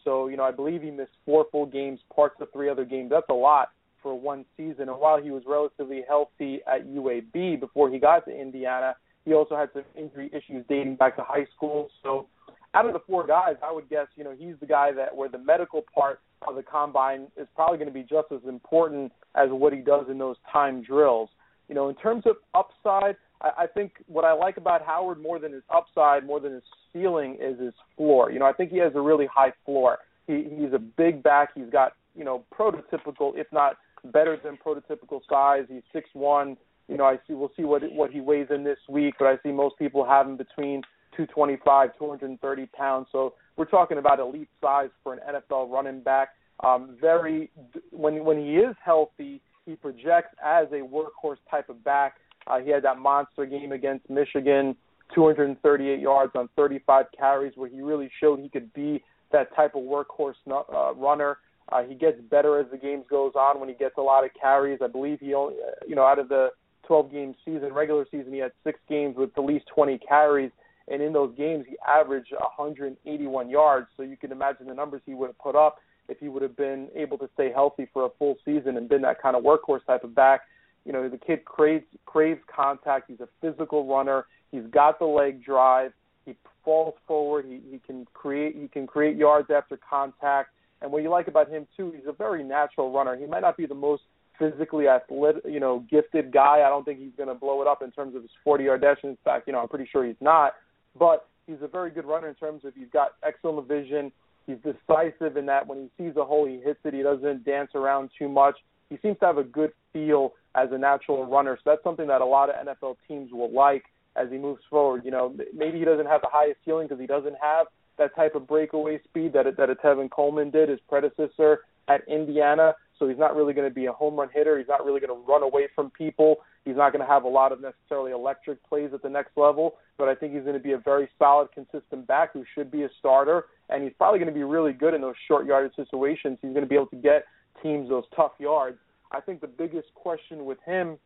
So, 0.04 0.28
you 0.28 0.36
know, 0.36 0.44
I 0.44 0.52
believe 0.52 0.82
he 0.82 0.90
missed 0.90 1.12
four 1.24 1.46
full 1.50 1.66
games, 1.66 2.00
parts 2.14 2.36
of 2.40 2.48
three 2.52 2.68
other 2.68 2.84
games. 2.84 3.10
That's 3.10 3.28
a 3.28 3.34
lot 3.34 3.70
for 4.02 4.18
one 4.18 4.44
season. 4.56 4.88
And 4.88 4.98
while 4.98 5.20
he 5.20 5.30
was 5.30 5.42
relatively 5.46 6.02
healthy 6.06 6.60
at 6.72 6.86
UAB 6.86 7.60
before 7.60 7.90
he 7.90 7.98
got 7.98 8.24
to 8.26 8.30
Indiana, 8.30 8.94
he 9.24 9.34
also 9.34 9.56
had 9.56 9.70
some 9.72 9.84
injury 9.96 10.30
issues 10.32 10.64
dating 10.68 10.96
back 10.96 11.16
to 11.16 11.22
high 11.22 11.46
school. 11.56 11.88
So, 12.02 12.28
out 12.74 12.86
of 12.86 12.92
the 12.92 13.00
four 13.06 13.26
guys, 13.26 13.56
I 13.62 13.72
would 13.72 13.88
guess, 13.88 14.06
you 14.16 14.24
know, 14.24 14.34
he's 14.38 14.54
the 14.60 14.66
guy 14.66 14.92
that 14.92 15.14
where 15.14 15.28
the 15.28 15.38
medical 15.38 15.84
part 15.94 16.20
of 16.46 16.54
the 16.54 16.62
combine 16.62 17.28
is 17.36 17.48
probably 17.54 17.78
going 17.78 17.88
to 17.88 17.94
be 17.94 18.02
just 18.02 18.30
as 18.32 18.40
important 18.46 19.12
as 19.34 19.48
what 19.50 19.72
he 19.72 19.80
does 19.80 20.06
in 20.10 20.18
those 20.18 20.36
time 20.50 20.82
drills. 20.82 21.30
You 21.68 21.74
know, 21.74 21.88
in 21.88 21.94
terms 21.96 22.24
of 22.26 22.36
upside, 22.54 23.16
I, 23.40 23.62
I 23.62 23.66
think 23.66 23.92
what 24.06 24.24
I 24.24 24.32
like 24.32 24.56
about 24.56 24.84
Howard 24.84 25.20
more 25.20 25.38
than 25.38 25.52
his 25.52 25.62
upside, 25.74 26.26
more 26.26 26.40
than 26.40 26.54
his 26.54 26.62
ceiling, 26.92 27.36
is 27.40 27.58
his 27.58 27.74
floor. 27.96 28.30
You 28.30 28.38
know, 28.38 28.46
I 28.46 28.52
think 28.52 28.70
he 28.70 28.78
has 28.78 28.92
a 28.94 29.00
really 29.00 29.26
high 29.26 29.52
floor. 29.64 29.98
He 30.26 30.46
he's 30.58 30.72
a 30.74 30.78
big 30.78 31.22
back. 31.22 31.50
He's 31.54 31.70
got 31.70 31.92
you 32.14 32.24
know 32.24 32.44
prototypical, 32.56 33.32
if 33.36 33.46
not 33.52 33.76
better 34.12 34.38
than 34.42 34.58
prototypical 34.64 35.20
size. 35.28 35.64
He's 35.68 35.82
six 35.92 36.08
one. 36.12 36.56
You 36.88 36.96
know, 36.96 37.04
I 37.04 37.16
see. 37.26 37.34
We'll 37.34 37.52
see 37.56 37.64
what 37.64 37.82
what 37.92 38.10
he 38.10 38.20
weighs 38.20 38.48
in 38.50 38.64
this 38.64 38.78
week, 38.88 39.14
but 39.18 39.26
I 39.26 39.36
see 39.42 39.52
most 39.52 39.78
people 39.78 40.04
have 40.04 40.26
him 40.26 40.36
between 40.36 40.82
225, 41.26 41.90
230 41.98 42.66
pounds. 42.66 43.06
So 43.12 43.34
we're 43.56 43.64
talking 43.64 43.98
about 43.98 44.20
elite 44.20 44.48
size 44.60 44.90
for 45.02 45.14
an 45.14 45.20
NFL 45.28 45.70
running 45.70 46.00
back. 46.00 46.30
Um, 46.64 46.96
very 47.00 47.50
when 47.90 48.24
when 48.24 48.38
he 48.38 48.56
is 48.56 48.74
healthy, 48.84 49.40
he 49.66 49.76
projects 49.76 50.34
as 50.44 50.66
a 50.72 50.80
workhorse 50.80 51.38
type 51.50 51.68
of 51.68 51.82
back. 51.84 52.14
Uh, 52.46 52.60
he 52.60 52.70
had 52.70 52.82
that 52.82 52.98
monster 52.98 53.44
game 53.46 53.72
against 53.72 54.08
Michigan, 54.08 54.74
238 55.14 56.00
yards 56.00 56.32
on 56.34 56.48
35 56.56 57.06
carries, 57.16 57.52
where 57.56 57.68
he 57.68 57.80
really 57.80 58.10
showed 58.20 58.40
he 58.40 58.48
could 58.48 58.72
be 58.72 59.02
that 59.30 59.54
type 59.54 59.74
of 59.74 59.82
workhorse 59.82 60.34
uh, 60.50 60.94
runner. 60.94 61.38
Uh, 61.70 61.82
he 61.82 61.94
gets 61.94 62.18
better 62.30 62.58
as 62.58 62.66
the 62.70 62.78
games 62.78 63.04
goes 63.10 63.32
on 63.34 63.60
when 63.60 63.68
he 63.68 63.74
gets 63.74 63.94
a 63.98 64.02
lot 64.02 64.24
of 64.24 64.30
carries. 64.40 64.78
I 64.82 64.86
believe 64.86 65.18
he 65.20 65.34
only, 65.34 65.54
uh, 65.54 65.84
you 65.86 65.94
know, 65.94 66.04
out 66.04 66.18
of 66.18 66.28
the 66.30 66.48
12 66.86 67.12
game 67.12 67.34
season, 67.44 67.72
regular 67.72 68.06
season, 68.10 68.32
he 68.32 68.38
had 68.38 68.52
six 68.64 68.80
games 68.88 69.14
with 69.16 69.30
at 69.36 69.44
least 69.44 69.66
20 69.74 69.98
carries, 69.98 70.50
and 70.90 71.02
in 71.02 71.12
those 71.12 71.34
games 71.36 71.64
he 71.68 71.76
averaged 71.86 72.32
181 72.32 73.50
yards. 73.50 73.86
So 73.96 74.02
you 74.02 74.16
can 74.16 74.32
imagine 74.32 74.66
the 74.66 74.74
numbers 74.74 75.02
he 75.06 75.14
would 75.14 75.28
have 75.28 75.38
put 75.38 75.56
up 75.56 75.78
if 76.08 76.18
he 76.18 76.28
would 76.28 76.42
have 76.42 76.56
been 76.56 76.88
able 76.94 77.18
to 77.18 77.28
stay 77.34 77.52
healthy 77.52 77.88
for 77.92 78.06
a 78.06 78.08
full 78.18 78.36
season 78.44 78.76
and 78.76 78.88
been 78.88 79.02
that 79.02 79.20
kind 79.20 79.36
of 79.36 79.42
workhorse 79.42 79.84
type 79.86 80.04
of 80.04 80.14
back. 80.14 80.42
You 80.84 80.92
know, 80.92 81.08
the 81.08 81.18
kid 81.18 81.44
craves 81.44 81.84
craves 82.06 82.40
contact. 82.54 83.10
He's 83.10 83.20
a 83.20 83.28
physical 83.40 83.86
runner. 83.86 84.26
He's 84.50 84.66
got 84.70 84.98
the 84.98 85.04
leg 85.04 85.44
drive. 85.44 85.92
He 86.24 86.34
falls 86.64 86.94
forward. 87.06 87.44
He 87.46 87.60
he 87.70 87.78
can 87.86 88.06
create 88.14 88.56
he 88.56 88.68
can 88.68 88.86
create 88.86 89.16
yards 89.16 89.50
after 89.50 89.78
contact. 89.78 90.50
And 90.80 90.92
what 90.92 91.02
you 91.02 91.10
like 91.10 91.28
about 91.28 91.50
him 91.50 91.66
too, 91.76 91.92
he's 91.94 92.06
a 92.06 92.12
very 92.12 92.44
natural 92.44 92.92
runner. 92.92 93.16
He 93.16 93.26
might 93.26 93.40
not 93.40 93.56
be 93.56 93.66
the 93.66 93.74
most 93.74 94.02
physically 94.38 94.86
athletic, 94.88 95.42
you 95.44 95.60
know, 95.60 95.84
gifted 95.90 96.32
guy. 96.32 96.62
I 96.64 96.68
don't 96.68 96.84
think 96.84 97.00
he's 97.00 97.12
going 97.16 97.28
to 97.28 97.34
blow 97.34 97.60
it 97.62 97.68
up 97.68 97.82
in 97.82 97.90
terms 97.90 98.14
of 98.14 98.22
his 98.22 98.30
40-yard 98.46 98.80
dash. 98.80 98.98
In 99.02 99.18
fact, 99.24 99.48
you 99.48 99.52
know, 99.52 99.60
I'm 99.60 99.68
pretty 99.68 99.88
sure 99.90 100.06
he's 100.06 100.14
not. 100.20 100.52
But 100.98 101.28
he's 101.46 101.58
a 101.62 101.68
very 101.68 101.90
good 101.90 102.04
runner 102.04 102.28
in 102.28 102.34
terms 102.34 102.64
of 102.64 102.74
he's 102.74 102.90
got 102.92 103.12
excellent 103.22 103.68
vision. 103.68 104.12
He's 104.46 104.56
decisive 104.58 105.36
in 105.36 105.46
that 105.46 105.66
when 105.66 105.90
he 105.96 106.04
sees 106.04 106.16
a 106.16 106.24
hole, 106.24 106.46
he 106.46 106.60
hits 106.64 106.80
it. 106.84 106.94
He 106.94 107.02
doesn't 107.02 107.44
dance 107.44 107.70
around 107.74 108.10
too 108.18 108.28
much. 108.28 108.56
He 108.88 108.98
seems 109.02 109.18
to 109.20 109.26
have 109.26 109.38
a 109.38 109.44
good 109.44 109.72
feel 109.92 110.32
as 110.54 110.68
a 110.72 110.78
natural 110.78 111.26
runner. 111.26 111.56
So 111.56 111.70
that's 111.70 111.84
something 111.84 112.06
that 112.08 112.22
a 112.22 112.26
lot 112.26 112.48
of 112.48 112.66
NFL 112.66 112.96
teams 113.06 113.30
will 113.32 113.52
like 113.52 113.84
as 114.16 114.30
he 114.30 114.38
moves 114.38 114.62
forward. 114.70 115.04
You 115.04 115.10
know, 115.10 115.34
maybe 115.54 115.78
he 115.78 115.84
doesn't 115.84 116.06
have 116.06 116.22
the 116.22 116.28
highest 116.30 116.60
ceiling 116.64 116.86
because 116.88 117.00
he 117.00 117.06
doesn't 117.06 117.36
have 117.40 117.66
that 117.98 118.14
type 118.14 118.34
of 118.34 118.46
breakaway 118.46 119.00
speed 119.04 119.32
that 119.34 119.44
that 119.56 119.70
a 119.70 119.74
Tevin 119.74 120.10
Coleman 120.10 120.50
did, 120.50 120.68
his 120.68 120.80
predecessor 120.88 121.60
at 121.88 122.06
Indiana. 122.08 122.74
So 122.98 123.08
he's 123.08 123.18
not 123.18 123.36
really 123.36 123.52
going 123.52 123.68
to 123.68 123.74
be 123.74 123.86
a 123.86 123.92
home 123.92 124.16
run 124.16 124.28
hitter. 124.32 124.58
He's 124.58 124.68
not 124.68 124.84
really 124.84 125.00
going 125.00 125.14
to 125.14 125.30
run 125.30 125.42
away 125.42 125.68
from 125.74 125.90
people. 125.90 126.36
He's 126.68 126.76
not 126.76 126.92
going 126.92 127.00
to 127.00 127.10
have 127.10 127.24
a 127.24 127.28
lot 127.28 127.50
of 127.50 127.62
necessarily 127.62 128.12
electric 128.12 128.62
plays 128.68 128.90
at 128.92 129.02
the 129.02 129.08
next 129.08 129.30
level. 129.36 129.76
But 129.96 130.08
I 130.08 130.14
think 130.14 130.34
he's 130.34 130.42
going 130.42 130.54
to 130.54 130.62
be 130.62 130.72
a 130.72 130.78
very 130.78 131.08
solid, 131.18 131.48
consistent 131.52 132.06
back 132.06 132.34
who 132.34 132.44
should 132.54 132.70
be 132.70 132.82
a 132.82 132.90
starter. 132.98 133.46
And 133.70 133.82
he's 133.82 133.94
probably 133.96 134.18
going 134.18 134.28
to 134.28 134.34
be 134.34 134.44
really 134.44 134.74
good 134.74 134.92
in 134.92 135.00
those 135.00 135.14
short 135.26 135.46
yardage 135.46 135.74
situations. 135.76 136.38
He's 136.42 136.52
going 136.52 136.62
to 136.62 136.68
be 136.68 136.74
able 136.74 136.88
to 136.88 136.96
get 136.96 137.24
teams 137.62 137.88
those 137.88 138.04
tough 138.14 138.32
yards. 138.38 138.76
I 139.12 139.20
think 139.20 139.40
the 139.40 139.46
biggest 139.46 139.88
question 139.94 140.44
with 140.44 140.58
him 140.66 140.98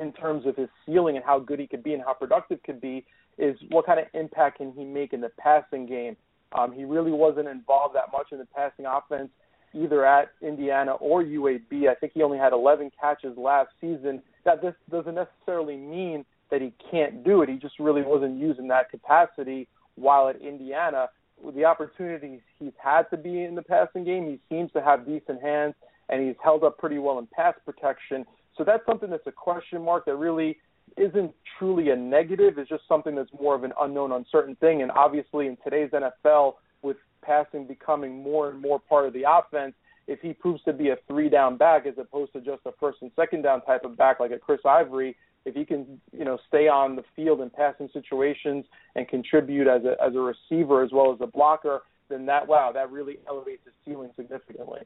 in 0.00 0.12
terms 0.12 0.44
of 0.44 0.56
his 0.56 0.68
ceiling 0.84 1.14
and 1.16 1.24
how 1.24 1.38
good 1.38 1.60
he 1.60 1.68
could 1.68 1.84
be 1.84 1.94
and 1.94 2.02
how 2.02 2.14
productive 2.14 2.60
could 2.64 2.80
be 2.80 3.04
is 3.38 3.56
what 3.68 3.86
kind 3.86 4.00
of 4.00 4.06
impact 4.12 4.58
can 4.58 4.72
he 4.72 4.84
make 4.84 5.12
in 5.12 5.20
the 5.20 5.30
passing 5.38 5.86
game. 5.86 6.16
Um, 6.58 6.72
he 6.72 6.84
really 6.84 7.12
wasn't 7.12 7.46
involved 7.46 7.94
that 7.94 8.10
much 8.12 8.32
in 8.32 8.38
the 8.38 8.46
passing 8.46 8.86
offense 8.86 9.30
either 9.72 10.04
at 10.04 10.30
Indiana 10.42 10.92
or 10.92 11.22
UAB. 11.22 11.88
I 11.88 11.94
think 11.94 12.12
he 12.14 12.22
only 12.22 12.38
had 12.38 12.52
11 12.52 12.90
catches 13.00 13.36
last 13.36 13.70
season. 13.80 14.22
That 14.44 14.62
this 14.62 14.74
doesn't 14.90 15.14
necessarily 15.14 15.76
mean 15.76 16.24
that 16.50 16.60
he 16.60 16.72
can't 16.90 17.24
do 17.24 17.42
it. 17.42 17.48
He 17.48 17.56
just 17.56 17.78
really 17.78 18.02
wasn't 18.02 18.38
using 18.38 18.68
that 18.68 18.90
capacity 18.90 19.68
while 19.94 20.28
at 20.28 20.40
Indiana. 20.40 21.08
With 21.42 21.54
the 21.54 21.64
opportunities 21.64 22.40
he's 22.58 22.72
had 22.82 23.04
to 23.10 23.16
be 23.16 23.44
in 23.44 23.54
the 23.54 23.62
passing 23.62 24.04
game, 24.04 24.26
he 24.26 24.40
seems 24.54 24.70
to 24.72 24.82
have 24.82 25.06
decent 25.06 25.40
hands 25.40 25.74
and 26.08 26.26
he's 26.26 26.36
held 26.42 26.64
up 26.64 26.76
pretty 26.78 26.98
well 26.98 27.18
in 27.18 27.28
pass 27.32 27.54
protection. 27.64 28.26
So 28.56 28.64
that's 28.64 28.84
something 28.84 29.08
that's 29.08 29.26
a 29.26 29.32
question 29.32 29.82
mark 29.82 30.04
that 30.06 30.16
really 30.16 30.58
isn't 30.96 31.32
truly 31.58 31.90
a 31.90 31.96
negative. 31.96 32.58
It's 32.58 32.68
just 32.68 32.82
something 32.88 33.14
that's 33.14 33.30
more 33.40 33.54
of 33.54 33.64
an 33.64 33.72
unknown, 33.80 34.12
uncertain 34.12 34.56
thing. 34.56 34.82
And 34.82 34.90
obviously, 34.90 35.46
in 35.46 35.56
today's 35.62 35.90
NFL, 35.90 36.54
with 36.82 36.96
passing 37.22 37.66
becoming 37.66 38.22
more 38.22 38.50
and 38.50 38.60
more 38.60 38.80
part 38.80 39.06
of 39.06 39.12
the 39.12 39.24
offense, 39.28 39.74
if 40.10 40.20
he 40.20 40.32
proves 40.32 40.60
to 40.64 40.72
be 40.72 40.88
a 40.88 40.96
three 41.06 41.28
down 41.28 41.56
back 41.56 41.86
as 41.86 41.94
opposed 41.96 42.32
to 42.32 42.40
just 42.40 42.62
a 42.66 42.72
first 42.80 42.98
and 43.00 43.12
second 43.14 43.42
down 43.42 43.62
type 43.62 43.84
of 43.84 43.96
back 43.96 44.18
like 44.18 44.32
a 44.32 44.38
Chris 44.38 44.58
Ivory, 44.68 45.16
if 45.44 45.54
he 45.54 45.64
can, 45.64 46.00
you 46.12 46.24
know, 46.24 46.36
stay 46.48 46.66
on 46.66 46.96
the 46.96 47.04
field 47.14 47.40
in 47.40 47.48
passing 47.48 47.88
situations 47.92 48.64
and 48.96 49.06
contribute 49.08 49.68
as 49.68 49.82
a 49.84 49.94
as 50.04 50.16
a 50.16 50.18
receiver 50.18 50.82
as 50.82 50.90
well 50.92 51.12
as 51.14 51.20
a 51.20 51.28
blocker, 51.28 51.82
then 52.08 52.26
that 52.26 52.46
wow, 52.46 52.72
that 52.74 52.90
really 52.90 53.18
elevates 53.28 53.62
his 53.64 53.72
ceiling 53.84 54.10
significantly. 54.16 54.80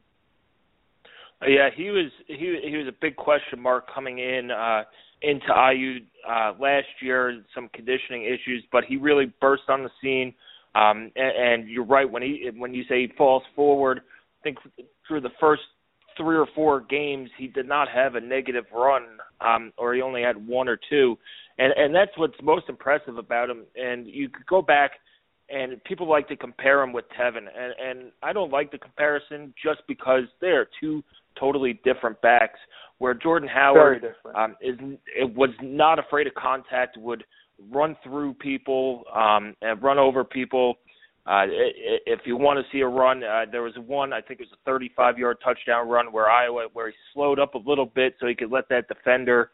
Yeah, 1.45 1.69
he 1.75 1.89
was 1.89 2.11
he 2.27 2.59
he 2.63 2.77
was 2.77 2.87
a 2.87 2.95
big 3.01 3.15
question 3.15 3.59
mark 3.59 3.91
coming 3.93 4.19
in 4.19 4.51
uh 4.51 4.83
into 5.23 5.47
IU 5.47 6.01
uh 6.29 6.53
last 6.59 6.87
year, 7.01 7.41
some 7.55 7.67
conditioning 7.73 8.25
issues, 8.25 8.63
but 8.71 8.83
he 8.83 8.95
really 8.95 9.33
burst 9.41 9.63
on 9.69 9.81
the 9.81 9.89
scene. 10.03 10.35
Um 10.75 11.11
and, 11.15 11.63
and 11.63 11.69
you're 11.69 11.83
right 11.83 12.09
when 12.09 12.21
he 12.21 12.47
when 12.55 12.75
you 12.75 12.83
say 12.87 13.01
he 13.01 13.11
falls 13.17 13.43
forward, 13.55 14.01
I 14.39 14.43
think 14.43 14.59
through 15.07 15.21
the 15.21 15.31
first 15.39 15.63
three 16.17 16.37
or 16.37 16.47
four 16.55 16.81
games 16.81 17.29
he 17.37 17.47
did 17.47 17.67
not 17.67 17.89
have 17.89 18.15
a 18.15 18.21
negative 18.21 18.65
run 18.73 19.03
um 19.41 19.73
or 19.77 19.93
he 19.93 20.01
only 20.01 20.21
had 20.21 20.47
one 20.47 20.67
or 20.67 20.79
two. 20.89 21.17
And 21.57 21.73
and 21.75 21.93
that's 21.93 22.11
what's 22.17 22.35
most 22.41 22.69
impressive 22.69 23.17
about 23.17 23.49
him 23.49 23.63
and 23.75 24.07
you 24.07 24.29
could 24.29 24.45
go 24.45 24.61
back 24.61 24.91
and 25.49 25.83
people 25.83 26.09
like 26.09 26.27
to 26.29 26.35
compare 26.35 26.81
him 26.81 26.93
with 26.93 27.05
Tevin 27.19 27.47
and 27.57 27.73
and 27.79 28.11
I 28.23 28.33
don't 28.33 28.51
like 28.51 28.71
the 28.71 28.77
comparison 28.77 29.53
just 29.63 29.81
because 29.87 30.23
they 30.41 30.47
are 30.47 30.67
two 30.79 31.03
totally 31.39 31.79
different 31.83 32.21
backs. 32.21 32.59
Where 32.97 33.13
Jordan 33.13 33.49
Howard 33.49 34.03
um, 34.35 34.55
is 34.61 34.77
it 35.17 35.35
was 35.35 35.49
not 35.61 35.99
afraid 35.99 36.27
of 36.27 36.33
contact, 36.35 36.97
would 36.97 37.25
run 37.71 37.95
through 38.03 38.33
people 38.35 39.03
um, 39.13 39.53
and 39.61 39.81
run 39.81 39.97
over 39.97 40.23
people. 40.23 40.75
Uh, 41.25 41.45
if 42.05 42.19
you 42.25 42.37
want 42.37 42.59
to 42.59 42.65
see 42.71 42.81
a 42.81 42.87
run, 42.87 43.23
uh, 43.23 43.45
there 43.51 43.63
was 43.63 43.73
one 43.87 44.13
I 44.13 44.21
think 44.21 44.39
it 44.39 44.47
was 44.47 44.57
a 44.65 44.69
35-yard 44.69 45.37
touchdown 45.43 45.87
run 45.87 46.11
where 46.11 46.29
Iowa 46.29 46.67
where 46.73 46.89
he 46.89 46.93
slowed 47.13 47.39
up 47.39 47.55
a 47.55 47.57
little 47.57 47.87
bit 47.87 48.15
so 48.19 48.27
he 48.27 48.35
could 48.35 48.51
let 48.51 48.69
that 48.69 48.87
defender 48.87 49.49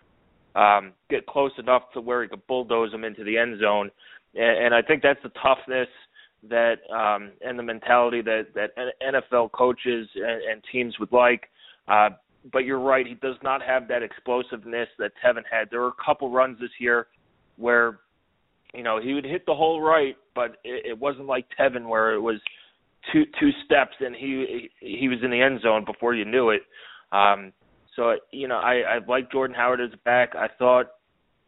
um, 0.55 0.91
get 1.09 1.25
close 1.27 1.51
enough 1.57 1.83
to 1.93 2.01
where 2.01 2.23
he 2.23 2.29
could 2.29 2.45
bulldoze 2.47 2.93
him 2.93 3.05
into 3.05 3.23
the 3.23 3.37
end 3.37 3.59
zone. 3.61 3.89
And, 4.35 4.65
and 4.65 4.75
I 4.75 4.81
think 4.81 5.01
that's 5.01 5.21
the 5.23 5.31
toughness 5.41 5.87
that 6.49 6.75
um, 6.93 7.31
and 7.41 7.57
the 7.57 7.63
mentality 7.63 8.21
that 8.21 8.47
that 8.55 8.71
NFL 9.01 9.51
coaches 9.51 10.07
and, 10.15 10.41
and 10.51 10.63
teams 10.71 10.99
would 10.99 11.11
like. 11.11 11.49
Uh, 11.87 12.09
but 12.51 12.59
you're 12.59 12.79
right, 12.79 13.05
he 13.05 13.13
does 13.15 13.35
not 13.43 13.61
have 13.61 13.87
that 13.87 14.01
explosiveness 14.01 14.87
that 14.97 15.11
Tevin 15.23 15.43
had. 15.49 15.69
There 15.69 15.81
were 15.81 15.89
a 15.89 16.03
couple 16.03 16.31
runs 16.31 16.59
this 16.59 16.71
year 16.79 17.07
where, 17.57 17.99
you 18.73 18.83
know, 18.83 18.99
he 19.01 19.13
would 19.13 19.25
hit 19.25 19.45
the 19.45 19.55
hole 19.55 19.81
right, 19.81 20.15
but 20.35 20.57
it, 20.63 20.85
it 20.91 20.99
wasn't 20.99 21.25
like 21.25 21.45
Tevin 21.59 21.87
where 21.87 22.13
it 22.13 22.21
was 22.21 22.39
two 23.11 23.23
two 23.39 23.49
steps 23.65 23.95
and 23.99 24.15
he 24.15 24.69
he 24.79 25.07
was 25.07 25.19
in 25.23 25.31
the 25.31 25.41
end 25.41 25.59
zone 25.61 25.85
before 25.85 26.13
you 26.13 26.25
knew 26.25 26.49
it. 26.49 26.61
Um, 27.11 27.51
so 27.95 28.15
you 28.31 28.47
know, 28.47 28.57
I 28.57 28.81
I 28.81 28.99
like 29.07 29.31
Jordan 29.31 29.55
Howard 29.55 29.81
as 29.81 29.89
back. 30.05 30.35
I 30.35 30.47
thought 30.57 30.87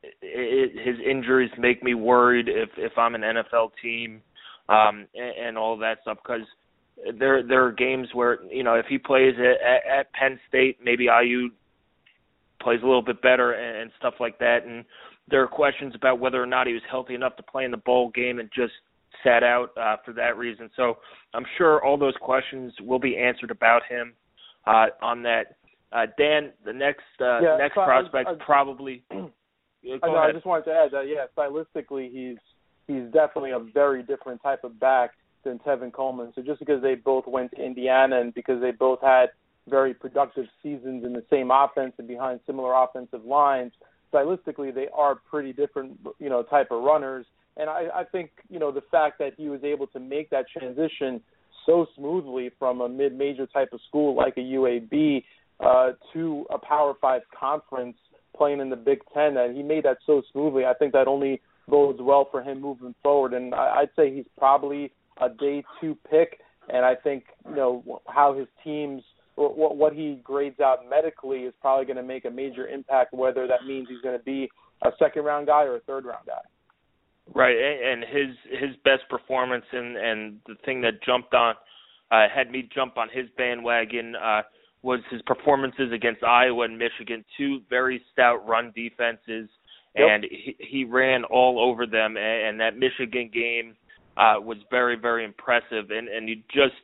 it, 0.02 0.14
it, 0.22 0.86
his 0.86 0.98
injuries 1.06 1.52
make 1.58 1.84
me 1.84 1.94
worried 1.94 2.48
if 2.50 2.70
if 2.78 2.98
I'm 2.98 3.16
an 3.16 3.22
NFL 3.22 3.72
team 3.82 4.22
um, 4.70 5.08
and, 5.16 5.48
and 5.48 5.58
all 5.58 5.78
that 5.78 6.00
stuff 6.02 6.18
because 6.24 6.46
there 7.20 7.44
there 7.44 7.66
are 7.66 7.72
games 7.72 8.10
where 8.14 8.44
you 8.52 8.64
know 8.64 8.76
if 8.76 8.86
he 8.88 8.98
plays 8.98 9.36
at, 9.38 10.00
at 10.00 10.14
Penn 10.14 10.40
State, 10.50 10.78
maybe 10.84 11.06
IU 11.06 11.50
plays 12.62 12.80
a 12.82 12.86
little 12.86 13.02
bit 13.02 13.22
better 13.22 13.54
and, 13.54 13.84
and 13.84 13.92
stuff 14.00 14.16
like 14.20 14.40
that. 14.40 14.66
And 14.66 14.86
there 15.30 15.42
are 15.42 15.48
questions 15.48 15.94
about 15.96 16.20
whether 16.20 16.42
or 16.42 16.46
not 16.46 16.68
he 16.68 16.74
was 16.74 16.82
healthy 16.90 17.16
enough 17.16 17.36
to 17.38 17.44
play 17.44 17.66
in 17.66 17.72
the 17.72 17.78
bowl 17.78 18.12
game 18.14 18.40
and 18.40 18.50
just 18.54 18.74
sat 19.24 19.44
out 19.44 19.72
uh, 19.78 19.98
for 20.04 20.14
that 20.14 20.38
reason. 20.38 20.70
So 20.76 20.98
I'm 21.34 21.46
sure 21.58 21.84
all 21.84 21.98
those 21.98 22.16
questions 22.20 22.74
will 22.82 23.00
be 23.00 23.18
answered 23.18 23.52
about 23.52 23.84
him 23.90 24.14
uh, 24.66 24.88
on 25.02 25.24
that. 25.24 25.58
Uh, 25.92 26.08
Dan, 26.18 26.52
the 26.66 26.74
next 26.74 27.04
uh, 27.22 27.40
yeah, 27.40 27.58
next 27.58 27.76
so 27.76 27.84
prospect 27.84 28.28
I, 28.28 28.32
I, 28.32 28.46
probably. 28.46 29.04
I, 29.12 30.08
know, 30.08 30.16
I 30.16 30.32
just 30.32 30.46
wanted 30.46 30.66
to 30.66 30.72
add 30.72 30.92
that 30.92 31.06
yeah, 31.08 31.26
stylistically 31.38 32.12
he's 32.12 32.38
he's 32.88 33.12
definitely 33.12 33.52
a 33.52 33.60
very 33.60 34.02
different 34.02 34.42
type 34.42 34.64
of 34.64 34.80
back 34.80 35.12
than 35.44 35.60
Tevin 35.60 35.92
Coleman. 35.92 36.32
So 36.36 36.42
just 36.42 36.60
because 36.60 36.82
they 36.82 36.96
both 36.96 37.28
went 37.28 37.52
to 37.52 37.64
Indiana 37.64 38.20
and 38.20 38.34
because 38.34 38.62
they 38.62 38.72
both 38.72 39.00
had 39.02 39.28
very 39.70 39.94
productive 39.94 40.46
seasons 40.62 41.06
in 41.06 41.14
the 41.14 41.24
same 41.30 41.52
offense 41.52 41.94
and 41.98 42.08
behind 42.08 42.40
similar 42.46 42.74
offensive 42.74 43.24
lines, 43.26 43.72
stylistically 44.14 44.74
they 44.74 44.88
are 44.94 45.16
pretty 45.16 45.54
different, 45.54 46.00
you 46.20 46.30
know, 46.30 46.44
type 46.44 46.68
of 46.72 46.84
runners. 46.84 47.26
And 47.58 47.70
I, 47.70 47.88
I 47.94 48.04
think, 48.04 48.32
you 48.50 48.60
know, 48.60 48.72
the 48.72 48.84
fact 48.92 49.20
that 49.20 49.34
he 49.38 49.50
was 49.50 49.64
able 49.64 49.88
to 49.88 50.00
make 50.00 50.30
that 50.32 50.46
transition 50.56 51.22
so 51.66 51.86
smoothly 51.96 52.52
from 52.60 52.82
a 52.82 52.90
mid-major 52.90 53.48
type 53.48 53.70
of 53.74 53.80
school 53.88 54.16
like 54.16 54.36
a 54.38 54.42
UAB 54.42 55.24
uh, 55.60 55.92
to 56.14 56.46
a 56.50 56.58
Power 56.58 56.94
Five 57.00 57.22
conference 57.38 57.98
playing 58.36 58.60
in 58.60 58.70
the 58.70 58.76
Big 58.76 59.00
Ten, 59.14 59.36
that 59.36 59.54
he 59.56 59.62
made 59.62 59.86
that 59.86 59.98
so 60.06 60.22
smoothly. 60.32 60.66
I 60.66 60.74
think 60.74 60.94
that 60.94 61.08
only 61.08 61.42
bodes 61.68 62.00
well 62.02 62.28
for 62.30 62.42
him 62.42 62.62
moving 62.62 62.96
forward. 63.04 63.34
And 63.34 63.54
I, 63.54 63.82
I'd 63.82 63.90
say 63.96 64.14
he's 64.14 64.26
probably 64.38 64.92
a 65.22 65.30
day 65.30 65.64
two 65.80 65.96
pick, 66.10 66.40
and 66.70 66.84
I 66.84 66.96
think 66.96 67.26
you 67.48 67.56
know 67.56 68.02
how 68.08 68.34
his 68.34 68.48
teams 68.64 69.04
what 69.36 69.76
what 69.78 69.94
he 69.94 70.20
grades 70.24 70.60
out 70.60 70.90
medically 70.90 71.40
is 71.40 71.54
probably 71.62 71.86
going 71.86 71.98
to 71.98 72.04
make 72.04 72.26
a 72.26 72.30
major 72.30 72.68
impact. 72.68 73.14
Whether 73.14 73.48
that 73.48 73.66
means 73.66 73.88
he's 73.90 74.02
going 74.02 74.18
to 74.18 74.24
be 74.24 74.50
a 74.84 74.90
second 75.00 75.24
round 75.24 75.48
guy 75.48 75.64
or 75.64 75.78
a 75.78 75.80
third 75.82 76.06
round 76.06 76.26
guy. 76.28 76.42
Right, 77.34 77.56
and 77.56 78.04
his 78.04 78.36
his 78.60 78.76
best 78.84 79.04
performance 79.10 79.66
and 79.72 79.98
and 79.98 80.40
the 80.46 80.56
thing 80.66 80.82
that 80.82 81.04
jumped 81.06 81.34
on 81.34 81.56
uh, 82.12 82.26
had 82.34 82.52
me 82.52 82.70
jump 82.74 82.98
on 82.98 83.08
his 83.12 83.28
bandwagon 83.38 84.16
uh, 84.16 84.42
was 84.82 85.00
his 85.10 85.22
performances 85.24 85.92
against 85.94 86.22
Iowa 86.24 86.66
and 86.66 86.78
Michigan, 86.78 87.24
two 87.38 87.62
very 87.70 88.04
stout 88.12 88.46
run 88.46 88.74
defenses, 88.76 89.50
yep. 89.96 90.08
and 90.10 90.26
he, 90.30 90.56
he 90.60 90.84
ran 90.84 91.24
all 91.24 91.60
over 91.60 91.88
them. 91.88 92.18
And, 92.18 92.48
and 92.48 92.60
that 92.60 92.78
Michigan 92.78 93.32
game 93.34 93.76
uh, 94.18 94.42
was 94.42 94.58
very 94.70 94.98
very 94.98 95.24
impressive, 95.24 95.92
and 95.92 96.10
and 96.10 96.28
you 96.28 96.36
just 96.54 96.76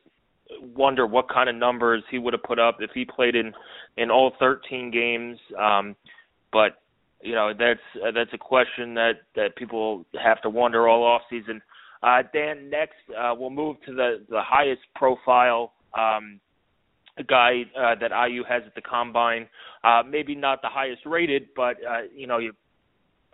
wonder 0.60 1.06
what 1.06 1.28
kind 1.28 1.48
of 1.48 1.54
numbers 1.56 2.02
he 2.10 2.18
would 2.18 2.32
have 2.32 2.42
put 2.42 2.58
up 2.58 2.78
if 2.80 2.90
he 2.92 3.04
played 3.04 3.34
in 3.34 3.52
in 3.96 4.10
all 4.10 4.32
13 4.38 4.90
games. 4.90 5.38
Um, 5.58 5.96
but 6.52 6.82
you 7.22 7.34
know 7.34 7.52
that's 7.56 7.80
uh, 8.04 8.10
that's 8.12 8.30
a 8.32 8.38
question 8.38 8.94
that 8.94 9.12
that 9.36 9.56
people 9.56 10.04
have 10.22 10.40
to 10.42 10.50
wonder 10.50 10.88
all 10.88 11.04
off 11.04 11.22
season. 11.30 11.60
Uh, 12.02 12.22
Dan, 12.32 12.70
next 12.70 12.94
uh, 13.18 13.34
we'll 13.36 13.50
move 13.50 13.76
to 13.86 13.92
the 13.94 14.24
the 14.28 14.40
highest 14.42 14.82
profile 14.94 15.72
um, 15.98 16.40
guy 17.28 17.62
uh, 17.78 17.94
that 18.00 18.10
IU 18.28 18.42
has 18.48 18.62
at 18.66 18.74
the 18.74 18.80
combine. 18.80 19.46
Uh, 19.84 20.02
maybe 20.08 20.34
not 20.34 20.62
the 20.62 20.68
highest 20.68 21.02
rated, 21.04 21.48
but 21.54 21.76
uh, 21.88 22.02
you 22.14 22.26
know, 22.26 22.38
you 22.38 22.52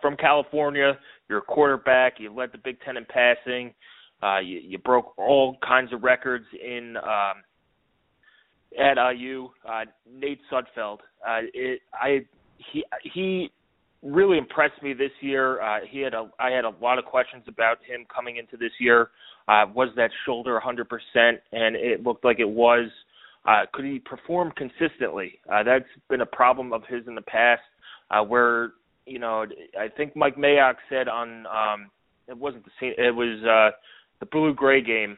from 0.01 0.15
California, 0.15 0.97
you're 1.29 1.39
a 1.39 1.43
quarterback. 1.43 2.19
You 2.19 2.33
led 2.33 2.51
the 2.51 2.57
Big 2.57 2.77
Ten 2.81 2.97
in 2.97 3.05
passing. 3.05 3.73
Uh, 4.21 4.39
you, 4.39 4.59
you 4.63 4.77
broke 4.77 5.17
all 5.17 5.57
kinds 5.65 5.93
of 5.93 6.03
records 6.03 6.45
in 6.53 6.97
um, 6.97 7.43
at 8.77 8.97
IU. 9.13 9.49
Uh, 9.67 9.85
Nate 10.11 10.39
Sudfeld. 10.51 10.99
Uh, 11.27 11.41
it, 11.53 11.81
I 11.93 12.25
he 12.71 12.83
he 13.13 13.51
really 14.01 14.37
impressed 14.37 14.81
me 14.81 14.93
this 14.93 15.11
year. 15.21 15.61
Uh, 15.61 15.79
he 15.89 15.99
had 15.99 16.13
a 16.13 16.29
I 16.39 16.49
had 16.51 16.65
a 16.65 16.73
lot 16.81 16.97
of 16.99 17.05
questions 17.05 17.43
about 17.47 17.77
him 17.87 18.05
coming 18.13 18.37
into 18.37 18.57
this 18.57 18.71
year. 18.79 19.09
Uh, 19.47 19.65
was 19.73 19.89
that 19.95 20.09
shoulder 20.25 20.59
100%? 20.61 20.83
And 21.53 21.75
it 21.77 22.03
looked 22.03 22.25
like 22.25 22.39
it 22.39 22.49
was. 22.49 22.89
Uh, 23.45 23.63
could 23.71 23.85
he 23.85 23.99
perform 23.99 24.51
consistently? 24.57 25.39
Uh, 25.51 25.63
that's 25.63 25.85
been 26.09 26.19
a 26.19 26.25
problem 26.25 26.73
of 26.73 26.81
his 26.89 27.07
in 27.07 27.15
the 27.15 27.21
past, 27.21 27.61
uh, 28.11 28.21
where 28.21 28.73
you 29.05 29.19
know 29.19 29.45
I 29.79 29.87
think 29.87 30.15
Mike 30.15 30.35
Mayock 30.35 30.75
said 30.89 31.07
on 31.07 31.45
um, 31.47 31.89
it 32.27 32.37
wasn't 32.37 32.65
the 32.65 32.71
same. 32.79 32.93
It 32.97 33.15
was 33.15 33.41
uh, 33.45 33.75
the 34.19 34.25
blue 34.25 34.53
gray 34.53 34.81
game. 34.81 35.17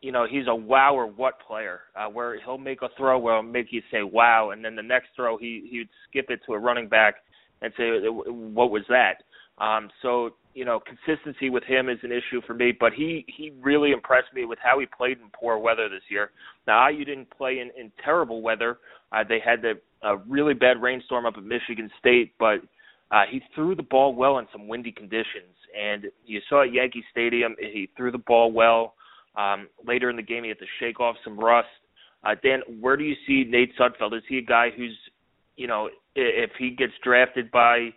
You 0.00 0.12
know 0.12 0.26
he's 0.30 0.46
a 0.46 0.54
wow 0.54 0.94
or 0.94 1.06
what 1.06 1.40
player, 1.46 1.80
uh, 1.96 2.06
where 2.06 2.40
he'll 2.40 2.58
make 2.58 2.82
a 2.82 2.88
throw 2.96 3.18
where 3.18 3.38
it'll 3.38 3.50
make 3.50 3.72
you 3.72 3.82
say 3.90 4.02
wow, 4.02 4.50
and 4.50 4.64
then 4.64 4.76
the 4.76 4.82
next 4.82 5.08
throw 5.16 5.36
he 5.36 5.66
he 5.70 5.78
would 5.78 5.88
skip 6.08 6.26
it 6.28 6.40
to 6.46 6.52
a 6.52 6.58
running 6.58 6.88
back 6.88 7.16
and 7.62 7.72
say 7.76 7.90
what 8.06 8.70
was 8.70 8.84
that. 8.88 9.24
Um, 9.58 9.90
so 10.02 10.34
you 10.54 10.64
know, 10.64 10.80
consistency 10.80 11.50
with 11.50 11.62
him 11.64 11.88
is 11.88 11.98
an 12.02 12.10
issue 12.10 12.40
for 12.46 12.54
me, 12.54 12.72
but 12.78 12.92
he 12.92 13.24
he 13.28 13.52
really 13.60 13.92
impressed 13.92 14.32
me 14.34 14.44
with 14.44 14.58
how 14.62 14.80
he 14.80 14.86
played 14.86 15.18
in 15.18 15.30
poor 15.32 15.58
weather 15.58 15.88
this 15.88 16.02
year. 16.10 16.30
Now, 16.66 16.88
IU 16.88 17.04
didn't 17.04 17.30
play 17.30 17.60
in, 17.60 17.70
in 17.80 17.92
terrible 18.04 18.42
weather. 18.42 18.78
Uh, 19.12 19.24
they 19.28 19.38
had 19.44 19.62
the 19.62 19.74
a 20.02 20.16
really 20.16 20.54
bad 20.54 20.80
rainstorm 20.80 21.26
up 21.26 21.34
at 21.36 21.44
Michigan 21.44 21.90
State, 21.98 22.32
but 22.38 22.58
uh, 23.10 23.22
he 23.30 23.40
threw 23.54 23.74
the 23.74 23.82
ball 23.82 24.14
well 24.14 24.38
in 24.38 24.46
some 24.52 24.68
windy 24.68 24.92
conditions. 24.92 25.54
And 25.78 26.06
you 26.24 26.40
saw 26.48 26.62
at 26.62 26.72
Yankee 26.72 27.04
Stadium, 27.10 27.56
he 27.58 27.88
threw 27.96 28.10
the 28.10 28.18
ball 28.18 28.52
well. 28.52 28.94
Um, 29.36 29.68
later 29.86 30.10
in 30.10 30.16
the 30.16 30.22
game, 30.22 30.42
he 30.44 30.48
had 30.48 30.58
to 30.58 30.66
shake 30.80 31.00
off 31.00 31.16
some 31.24 31.38
rust. 31.38 31.68
Uh, 32.24 32.34
Dan, 32.42 32.60
where 32.80 32.96
do 32.96 33.04
you 33.04 33.14
see 33.26 33.44
Nate 33.48 33.72
Sudfeld? 33.78 34.16
Is 34.16 34.24
he 34.28 34.38
a 34.38 34.42
guy 34.42 34.70
who's, 34.76 34.96
you 35.56 35.66
know, 35.66 35.88
if 36.14 36.50
he 36.58 36.70
gets 36.70 36.92
drafted 37.02 37.50
by 37.50 37.90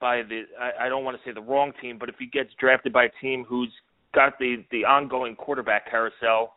by 0.00 0.22
the 0.22 0.42
I, 0.60 0.86
I 0.86 0.88
don't 0.88 1.04
want 1.04 1.16
to 1.16 1.22
say 1.28 1.32
the 1.32 1.40
wrong 1.40 1.72
team, 1.80 1.98
but 1.98 2.08
if 2.08 2.16
he 2.18 2.26
gets 2.26 2.50
drafted 2.58 2.92
by 2.92 3.04
a 3.04 3.10
team 3.20 3.44
who's 3.46 3.72
got 4.14 4.38
the 4.38 4.64
the 4.70 4.84
ongoing 4.84 5.36
quarterback 5.36 5.90
carousel, 5.90 6.54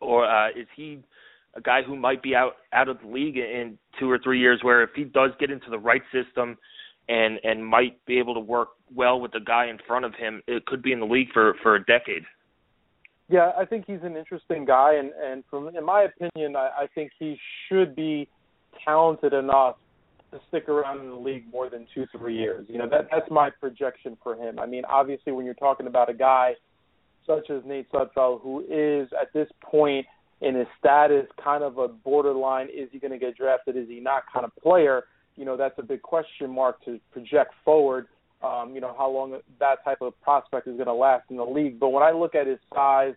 or 0.00 0.26
uh, 0.26 0.48
is 0.50 0.66
he 0.76 1.00
a 1.54 1.60
guy 1.60 1.82
who 1.82 1.96
might 1.96 2.22
be 2.22 2.34
out 2.34 2.52
out 2.72 2.88
of 2.88 2.98
the 3.00 3.08
league 3.08 3.36
in 3.36 3.76
two 3.98 4.10
or 4.10 4.18
three 4.18 4.38
years? 4.38 4.60
Where 4.62 4.82
if 4.82 4.90
he 4.94 5.04
does 5.04 5.30
get 5.40 5.50
into 5.50 5.70
the 5.70 5.78
right 5.78 6.02
system 6.12 6.56
and 7.10 7.40
and 7.42 7.66
might 7.66 8.04
be 8.06 8.18
able 8.18 8.34
to 8.34 8.40
work 8.40 8.68
well 8.94 9.20
with 9.20 9.32
the 9.32 9.40
guy 9.40 9.66
in 9.66 9.78
front 9.86 10.04
of 10.04 10.14
him, 10.14 10.42
it 10.46 10.64
could 10.66 10.82
be 10.82 10.92
in 10.92 11.00
the 11.00 11.06
league 11.06 11.28
for 11.32 11.54
for 11.62 11.74
a 11.74 11.84
decade. 11.84 12.22
Yeah, 13.28 13.52
I 13.58 13.64
think 13.64 13.84
he's 13.86 14.02
an 14.02 14.16
interesting 14.16 14.64
guy, 14.64 14.94
and 14.94 15.10
and 15.22 15.44
from 15.50 15.68
in 15.76 15.84
my 15.84 16.04
opinion, 16.04 16.56
I, 16.56 16.70
I 16.82 16.86
think 16.94 17.10
he 17.18 17.36
should 17.68 17.96
be 17.96 18.28
talented 18.84 19.32
enough 19.32 19.76
to 20.30 20.40
stick 20.48 20.68
around 20.68 21.00
in 21.00 21.08
the 21.08 21.16
league 21.16 21.44
more 21.50 21.68
than 21.68 21.86
two, 21.92 22.06
three 22.16 22.36
years. 22.36 22.66
You 22.68 22.78
know, 22.78 22.88
that 22.88 23.08
that's 23.10 23.30
my 23.30 23.50
projection 23.50 24.16
for 24.22 24.36
him. 24.36 24.60
I 24.60 24.66
mean, 24.66 24.84
obviously, 24.88 25.32
when 25.32 25.44
you're 25.44 25.54
talking 25.54 25.88
about 25.88 26.08
a 26.08 26.14
guy 26.14 26.54
such 27.26 27.50
as 27.50 27.62
Nate 27.66 27.90
Sudfeld, 27.90 28.40
who 28.42 28.60
is 28.68 29.08
at 29.20 29.32
this 29.32 29.48
point 29.62 30.06
in 30.40 30.54
his 30.54 30.66
status 30.78 31.26
kind 31.42 31.62
of 31.62 31.78
a 31.78 31.88
borderline, 31.88 32.68
is 32.68 32.88
he 32.92 32.98
going 32.98 33.12
to 33.12 33.18
get 33.18 33.36
drafted? 33.36 33.76
Is 33.76 33.88
he 33.88 34.00
not 34.00 34.22
kind 34.32 34.44
of 34.44 34.54
player? 34.62 35.04
You 35.36 35.44
know, 35.44 35.56
that's 35.56 35.78
a 35.78 35.82
big 35.82 36.02
question 36.02 36.50
mark 36.50 36.84
to 36.84 37.00
project 37.12 37.54
forward. 37.64 38.06
Um, 38.42 38.74
you 38.74 38.80
know, 38.80 38.94
how 38.96 39.10
long 39.10 39.38
that 39.58 39.84
type 39.84 40.00
of 40.00 40.18
prospect 40.22 40.66
is 40.66 40.74
going 40.74 40.86
to 40.86 40.94
last 40.94 41.24
in 41.30 41.36
the 41.36 41.44
league. 41.44 41.78
But 41.78 41.90
when 41.90 42.02
I 42.02 42.10
look 42.10 42.34
at 42.34 42.46
his 42.46 42.58
size, 42.74 43.14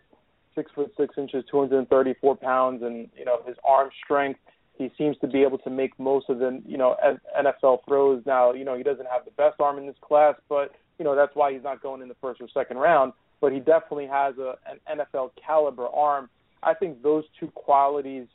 six 0.54 0.70
foot 0.74 0.92
six 0.96 1.14
inches, 1.16 1.44
234 1.50 2.36
pounds, 2.36 2.82
and 2.82 3.08
you 3.16 3.24
know 3.24 3.38
his 3.46 3.56
arm 3.64 3.90
strength 4.04 4.40
he 4.76 4.90
seems 4.98 5.16
to 5.18 5.26
be 5.26 5.42
able 5.42 5.58
to 5.58 5.70
make 5.70 5.98
most 5.98 6.28
of 6.28 6.38
the 6.38 6.60
you 6.66 6.76
know 6.76 6.96
NFL 7.38 7.84
throws. 7.86 8.22
Now 8.26 8.52
you 8.52 8.64
know 8.64 8.76
he 8.76 8.82
doesn't 8.82 9.06
have 9.06 9.24
the 9.24 9.30
best 9.32 9.60
arm 9.60 9.78
in 9.78 9.86
this 9.86 9.96
class, 10.00 10.34
but 10.48 10.72
you 10.98 11.04
know 11.04 11.14
that's 11.14 11.34
why 11.34 11.52
he's 11.52 11.62
not 11.62 11.82
going 11.82 12.02
in 12.02 12.08
the 12.08 12.16
first 12.20 12.40
or 12.40 12.48
second 12.52 12.78
round. 12.78 13.12
But 13.40 13.52
he 13.52 13.58
definitely 13.58 14.06
has 14.06 14.36
a, 14.38 14.54
an 14.66 14.98
NFL 14.98 15.30
caliber 15.44 15.86
arm. 15.86 16.28
I 16.62 16.74
think 16.74 17.02
those 17.02 17.24
two 17.38 17.48
qualities 17.48 18.26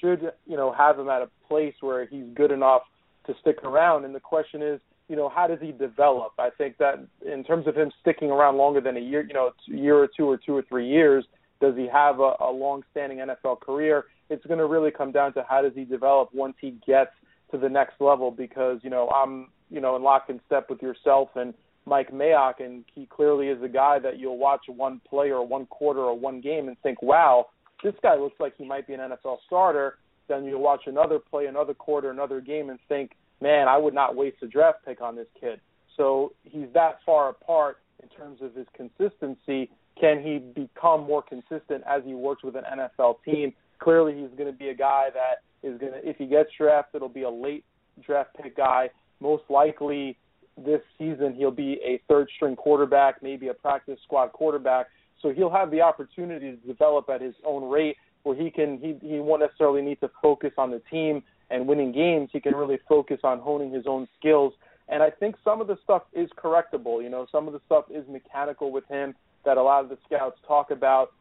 should 0.00 0.32
you 0.46 0.56
know 0.56 0.72
have 0.72 0.98
him 0.98 1.08
at 1.08 1.22
a 1.22 1.28
place 1.48 1.74
where 1.80 2.06
he's 2.06 2.26
good 2.34 2.50
enough 2.50 2.82
to 3.26 3.34
stick 3.40 3.62
around. 3.64 4.04
And 4.04 4.14
the 4.14 4.20
question 4.20 4.62
is, 4.62 4.80
you 5.08 5.16
know, 5.16 5.28
how 5.28 5.46
does 5.46 5.58
he 5.60 5.72
develop? 5.72 6.32
I 6.38 6.50
think 6.50 6.78
that 6.78 7.06
in 7.24 7.44
terms 7.44 7.66
of 7.66 7.76
him 7.76 7.90
sticking 8.00 8.30
around 8.30 8.56
longer 8.56 8.80
than 8.80 8.96
a 8.96 9.00
year, 9.00 9.24
you 9.26 9.34
know, 9.34 9.52
a 9.72 9.76
year 9.76 9.96
or 9.96 10.08
two 10.08 10.28
or 10.28 10.36
two 10.36 10.56
or 10.56 10.62
three 10.68 10.88
years, 10.88 11.24
does 11.60 11.76
he 11.76 11.88
have 11.90 12.20
a, 12.20 12.34
a 12.40 12.50
long-standing 12.50 13.18
NFL 13.18 13.60
career? 13.60 14.06
it's 14.28 14.44
going 14.46 14.58
to 14.58 14.66
really 14.66 14.90
come 14.90 15.12
down 15.12 15.32
to 15.34 15.44
how 15.48 15.62
does 15.62 15.72
he 15.74 15.84
develop 15.84 16.30
once 16.32 16.54
he 16.60 16.76
gets 16.86 17.12
to 17.50 17.58
the 17.58 17.68
next 17.68 18.00
level. 18.00 18.30
Because 18.30 18.78
you 18.82 18.90
know 18.90 19.08
I'm 19.08 19.48
you 19.70 19.80
know 19.80 19.96
in 19.96 20.02
lock 20.02 20.26
and 20.28 20.40
step 20.46 20.68
with 20.70 20.82
yourself 20.82 21.30
and 21.34 21.54
Mike 21.84 22.12
Mayock, 22.12 22.54
and 22.58 22.84
he 22.94 23.06
clearly 23.06 23.48
is 23.48 23.62
a 23.62 23.68
guy 23.68 23.98
that 24.00 24.18
you'll 24.18 24.38
watch 24.38 24.62
one 24.68 25.00
play 25.08 25.30
or 25.30 25.46
one 25.46 25.66
quarter 25.66 26.00
or 26.00 26.18
one 26.18 26.40
game 26.40 26.66
and 26.66 26.76
think, 26.82 27.00
wow, 27.00 27.46
this 27.84 27.94
guy 28.02 28.16
looks 28.16 28.34
like 28.40 28.54
he 28.56 28.64
might 28.64 28.88
be 28.88 28.94
an 28.94 29.00
NFL 29.00 29.38
starter. 29.46 29.98
Then 30.28 30.44
you'll 30.44 30.62
watch 30.62 30.82
another 30.86 31.18
play, 31.18 31.46
another 31.46 31.74
quarter, 31.74 32.10
another 32.10 32.40
game, 32.40 32.70
and 32.70 32.78
think, 32.88 33.12
man, 33.40 33.68
I 33.68 33.78
would 33.78 33.94
not 33.94 34.16
waste 34.16 34.38
a 34.42 34.46
draft 34.46 34.84
pick 34.84 35.00
on 35.00 35.16
this 35.16 35.28
kid. 35.40 35.60
So 35.96 36.32
he's 36.44 36.68
that 36.74 36.98
far 37.04 37.30
apart 37.30 37.78
in 38.02 38.08
terms 38.08 38.40
of 38.42 38.54
his 38.54 38.66
consistency. 38.76 39.70
Can 39.98 40.22
he 40.22 40.38
become 40.38 41.04
more 41.04 41.22
consistent 41.22 41.82
as 41.88 42.02
he 42.04 42.14
works 42.14 42.42
with 42.42 42.54
an 42.56 42.64
NFL 42.64 43.16
team? 43.24 43.54
clearly 43.78 44.14
he's 44.14 44.36
going 44.36 44.50
to 44.50 44.56
be 44.56 44.68
a 44.68 44.74
guy 44.74 45.08
that 45.12 45.66
is 45.66 45.78
going 45.78 45.92
to, 45.92 46.08
if 46.08 46.16
he 46.16 46.26
gets 46.26 46.50
drafted, 46.56 46.96
it'll 46.96 47.08
be 47.08 47.22
a 47.22 47.30
late 47.30 47.64
draft 48.04 48.30
pick 48.40 48.56
guy. 48.56 48.90
Most 49.20 49.44
likely 49.48 50.16
this 50.56 50.80
season 50.98 51.34
he'll 51.34 51.50
be 51.50 51.78
a 51.84 52.00
third 52.08 52.28
string 52.36 52.56
quarterback, 52.56 53.22
maybe 53.22 53.48
a 53.48 53.54
practice 53.54 53.98
squad 54.04 54.32
quarterback. 54.32 54.86
So 55.22 55.32
he'll 55.32 55.50
have 55.50 55.70
the 55.70 55.80
opportunity 55.80 56.50
to 56.52 56.56
develop 56.56 57.08
at 57.08 57.20
his 57.20 57.34
own 57.44 57.68
rate 57.68 57.96
where 58.26 58.36
he 58.36 58.50
can 58.50 58.78
he 58.78 58.96
he 59.06 59.20
won't 59.20 59.40
necessarily 59.40 59.82
need 59.82 60.00
to 60.00 60.10
focus 60.20 60.50
on 60.58 60.72
the 60.72 60.82
team 60.90 61.22
and 61.48 61.68
winning 61.68 61.92
games. 61.92 62.28
He 62.32 62.40
can 62.40 62.56
really 62.56 62.78
focus 62.88 63.20
on 63.22 63.38
honing 63.38 63.72
his 63.72 63.84
own 63.86 64.08
skills. 64.18 64.52
And 64.88 65.00
I 65.00 65.10
think 65.10 65.36
some 65.44 65.60
of 65.60 65.68
the 65.68 65.78
stuff 65.84 66.02
is 66.12 66.28
correctable. 66.36 67.00
You 67.00 67.08
know, 67.08 67.26
some 67.30 67.46
of 67.46 67.52
the 67.52 67.60
stuff 67.66 67.84
is 67.88 68.04
mechanical 68.08 68.72
with 68.72 68.84
him 68.88 69.14
that 69.44 69.58
a 69.58 69.62
lot 69.62 69.84
of 69.84 69.90
the 69.90 69.98
scouts 70.04 70.38
talk 70.46 70.72
about 70.72 71.12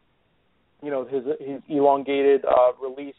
you 0.81 0.89
know 0.89 1.05
his 1.05 1.23
his 1.39 1.61
elongated 1.69 2.43
uh, 2.43 2.71
release 2.81 3.15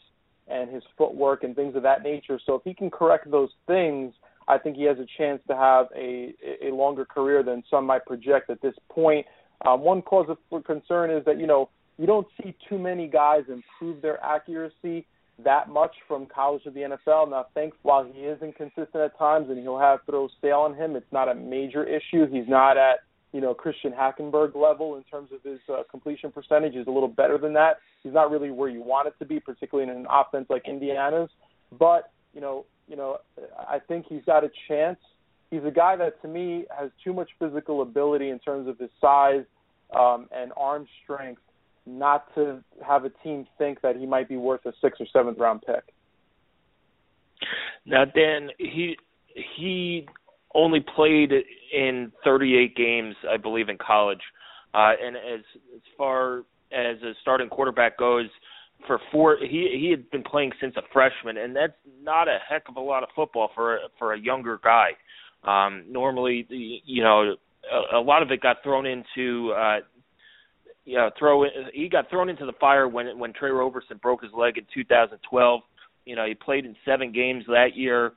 and 0.49 0.69
his 0.69 0.83
footwork 0.99 1.45
and 1.45 1.55
things 1.55 1.77
of 1.77 1.85
that 1.85 2.03
nature. 2.03 2.41
So 2.45 2.57
if 2.57 2.63
he 2.65 2.75
can 2.75 2.91
correct 2.91 3.31
those 3.31 3.51
things, 3.69 4.15
I 4.49 4.59
think 4.59 4.77
he 4.77 4.83
has 4.85 4.99
a 4.99 5.07
chance 5.17 5.41
to 5.47 5.57
have 5.57 5.87
a 5.97 6.35
a 6.61 6.75
longer 6.75 7.05
career 7.05 7.45
than 7.45 7.63
some 7.71 7.87
might 7.87 8.05
project 8.05 8.51
at 8.51 8.61
this 8.63 8.75
point. 8.89 9.27
Um, 9.65 9.81
one 9.81 10.03
cause 10.03 10.27
of 10.29 10.65
concern 10.65 11.13
is 11.13 11.25
that 11.25 11.39
you 11.39 11.47
know 11.47 11.71
you 11.99 12.07
don't 12.07 12.27
see 12.43 12.55
too 12.69 12.79
many 12.79 13.09
guys 13.09 13.43
improve 13.49 14.03
their 14.03 14.23
accuracy 14.23 15.07
that 15.45 15.69
much 15.69 15.95
from 16.09 16.27
college 16.27 16.63
to 16.65 16.71
the 16.71 16.81
NFL. 16.81 17.31
Now, 17.31 17.47
thanks 17.55 17.77
while 17.83 18.05
he 18.05 18.21
is 18.21 18.41
inconsistent 18.41 18.97
at 18.97 19.19
times 19.19 19.49
and 19.51 19.59
he'll 19.59 19.79
have 19.79 20.01
throws 20.07 20.31
stale 20.39 20.61
on 20.61 20.75
him, 20.75 20.97
it's 20.97 21.13
not 21.13 21.29
a 21.29 21.35
major 21.35 21.85
issue. 21.85 22.27
He's 22.31 22.49
not 22.49 22.77
at 22.77 23.01
you 23.33 23.41
know 23.41 23.53
Christian 23.53 23.93
Hackenberg 23.93 24.55
level 24.55 24.97
in 24.97 25.03
terms 25.05 25.31
of 25.33 25.43
his 25.43 25.61
uh, 25.69 25.83
completion 25.91 26.33
percentage. 26.33 26.75
He's 26.75 26.87
a 26.87 26.91
little 26.91 27.09
better 27.09 27.39
than 27.39 27.53
that. 27.55 27.79
He's 28.03 28.15
not 28.15 28.31
really 28.31 28.51
where 28.51 28.71
you 28.71 28.83
want 28.83 29.09
it 29.09 29.15
to 29.19 29.27
be, 29.27 29.41
particularly 29.41 29.91
in 29.91 29.97
an 29.97 30.07
offense 30.11 30.47
like 30.49 30.67
Indiana's. 30.67 31.29
But 31.79 32.13
you 32.33 32.41
know, 32.41 32.65
you 32.89 32.97
know, 32.97 33.19
I 33.59 33.79
think 33.79 34.07
he's 34.09 34.25
got 34.25 34.45
a 34.45 34.51
chance. 34.69 34.99
He's 35.51 35.65
a 35.65 35.71
guy 35.71 35.97
that 35.97 36.21
to 36.23 36.29
me 36.29 36.65
has 36.77 36.91
too 37.05 37.13
much 37.13 37.31
physical 37.39 37.83
ability 37.83 38.31
in 38.31 38.39
terms 38.39 38.69
of 38.69 38.79
his 38.79 38.91
size 39.01 39.45
um, 39.95 40.29
and 40.35 40.53
arm 40.57 40.87
strength, 41.05 41.43
not 41.87 42.35
to 42.35 42.63
have 42.87 43.05
a 43.05 43.11
team 43.23 43.47
think 43.59 43.81
that 43.83 43.97
he 43.97 44.07
might 44.07 44.29
be 44.29 44.37
worth 44.37 44.65
a 44.67 44.73
sixth 44.81 45.01
or 45.01 45.07
seventh 45.13 45.39
round 45.39 45.63
pick. 45.63 45.85
Now, 47.85 48.05
Dan, 48.05 48.51
he 48.59 48.97
he 49.59 50.07
only 50.55 50.81
played 50.95 51.33
in 51.73 52.11
38 52.25 52.75
games, 52.75 53.15
I 53.31 53.37
believe, 53.37 53.69
in 53.69 53.79
college. 53.79 54.21
Uh, 54.75 54.93
and 55.03 55.17
as 55.17 55.41
as 55.75 55.83
far 55.97 56.39
as 56.73 57.01
a 57.03 57.13
starting 57.23 57.49
quarterback 57.49 57.99
goes, 57.99 58.27
for 58.87 59.01
four, 59.11 59.39
he 59.41 59.77
he 59.79 59.91
had 59.91 60.11
been 60.11 60.23
playing 60.23 60.53
since 60.61 60.75
a 60.77 60.83
freshman, 60.93 61.39
and 61.39 61.55
that's 61.55 61.73
not 62.03 62.29
a 62.29 62.39
heck 62.49 62.69
of 62.69 62.77
a 62.77 62.81
lot 62.81 63.03
of 63.03 63.09
football 63.15 63.51
for 63.55 63.79
for 63.99 64.15
a 64.15 64.19
younger 64.19 64.59
guy. 64.63 64.91
Um, 65.45 65.85
normally, 65.89 66.47
you 66.51 67.03
know, 67.03 67.37
a, 67.73 67.97
a 67.97 68.01
lot 68.01 68.23
of 68.23 68.31
it 68.31 68.41
got 68.41 68.63
thrown 68.63 68.87
into 68.87 69.53
uh, 69.53 69.79
know, 70.95 71.11
throw 71.19 71.45
he 71.75 71.89
got 71.89 72.09
thrown 72.09 72.29
into 72.29 72.47
the 72.47 72.53
fire 72.61 72.89
when 72.89 73.19
when 73.19 73.33
Tre 73.33 73.51
Roberson 73.51 73.99
broke 74.01 74.23
his 74.23 74.33
leg 74.33 74.57
in 74.57 74.65
2012. 74.73 75.61
You 76.05 76.17
know, 76.17 76.25
he 76.25 76.35
played 76.35 76.65
in 76.65 76.77
seven 76.85 77.13
games 77.13 77.45
that 77.49 77.75
year, 77.75 78.13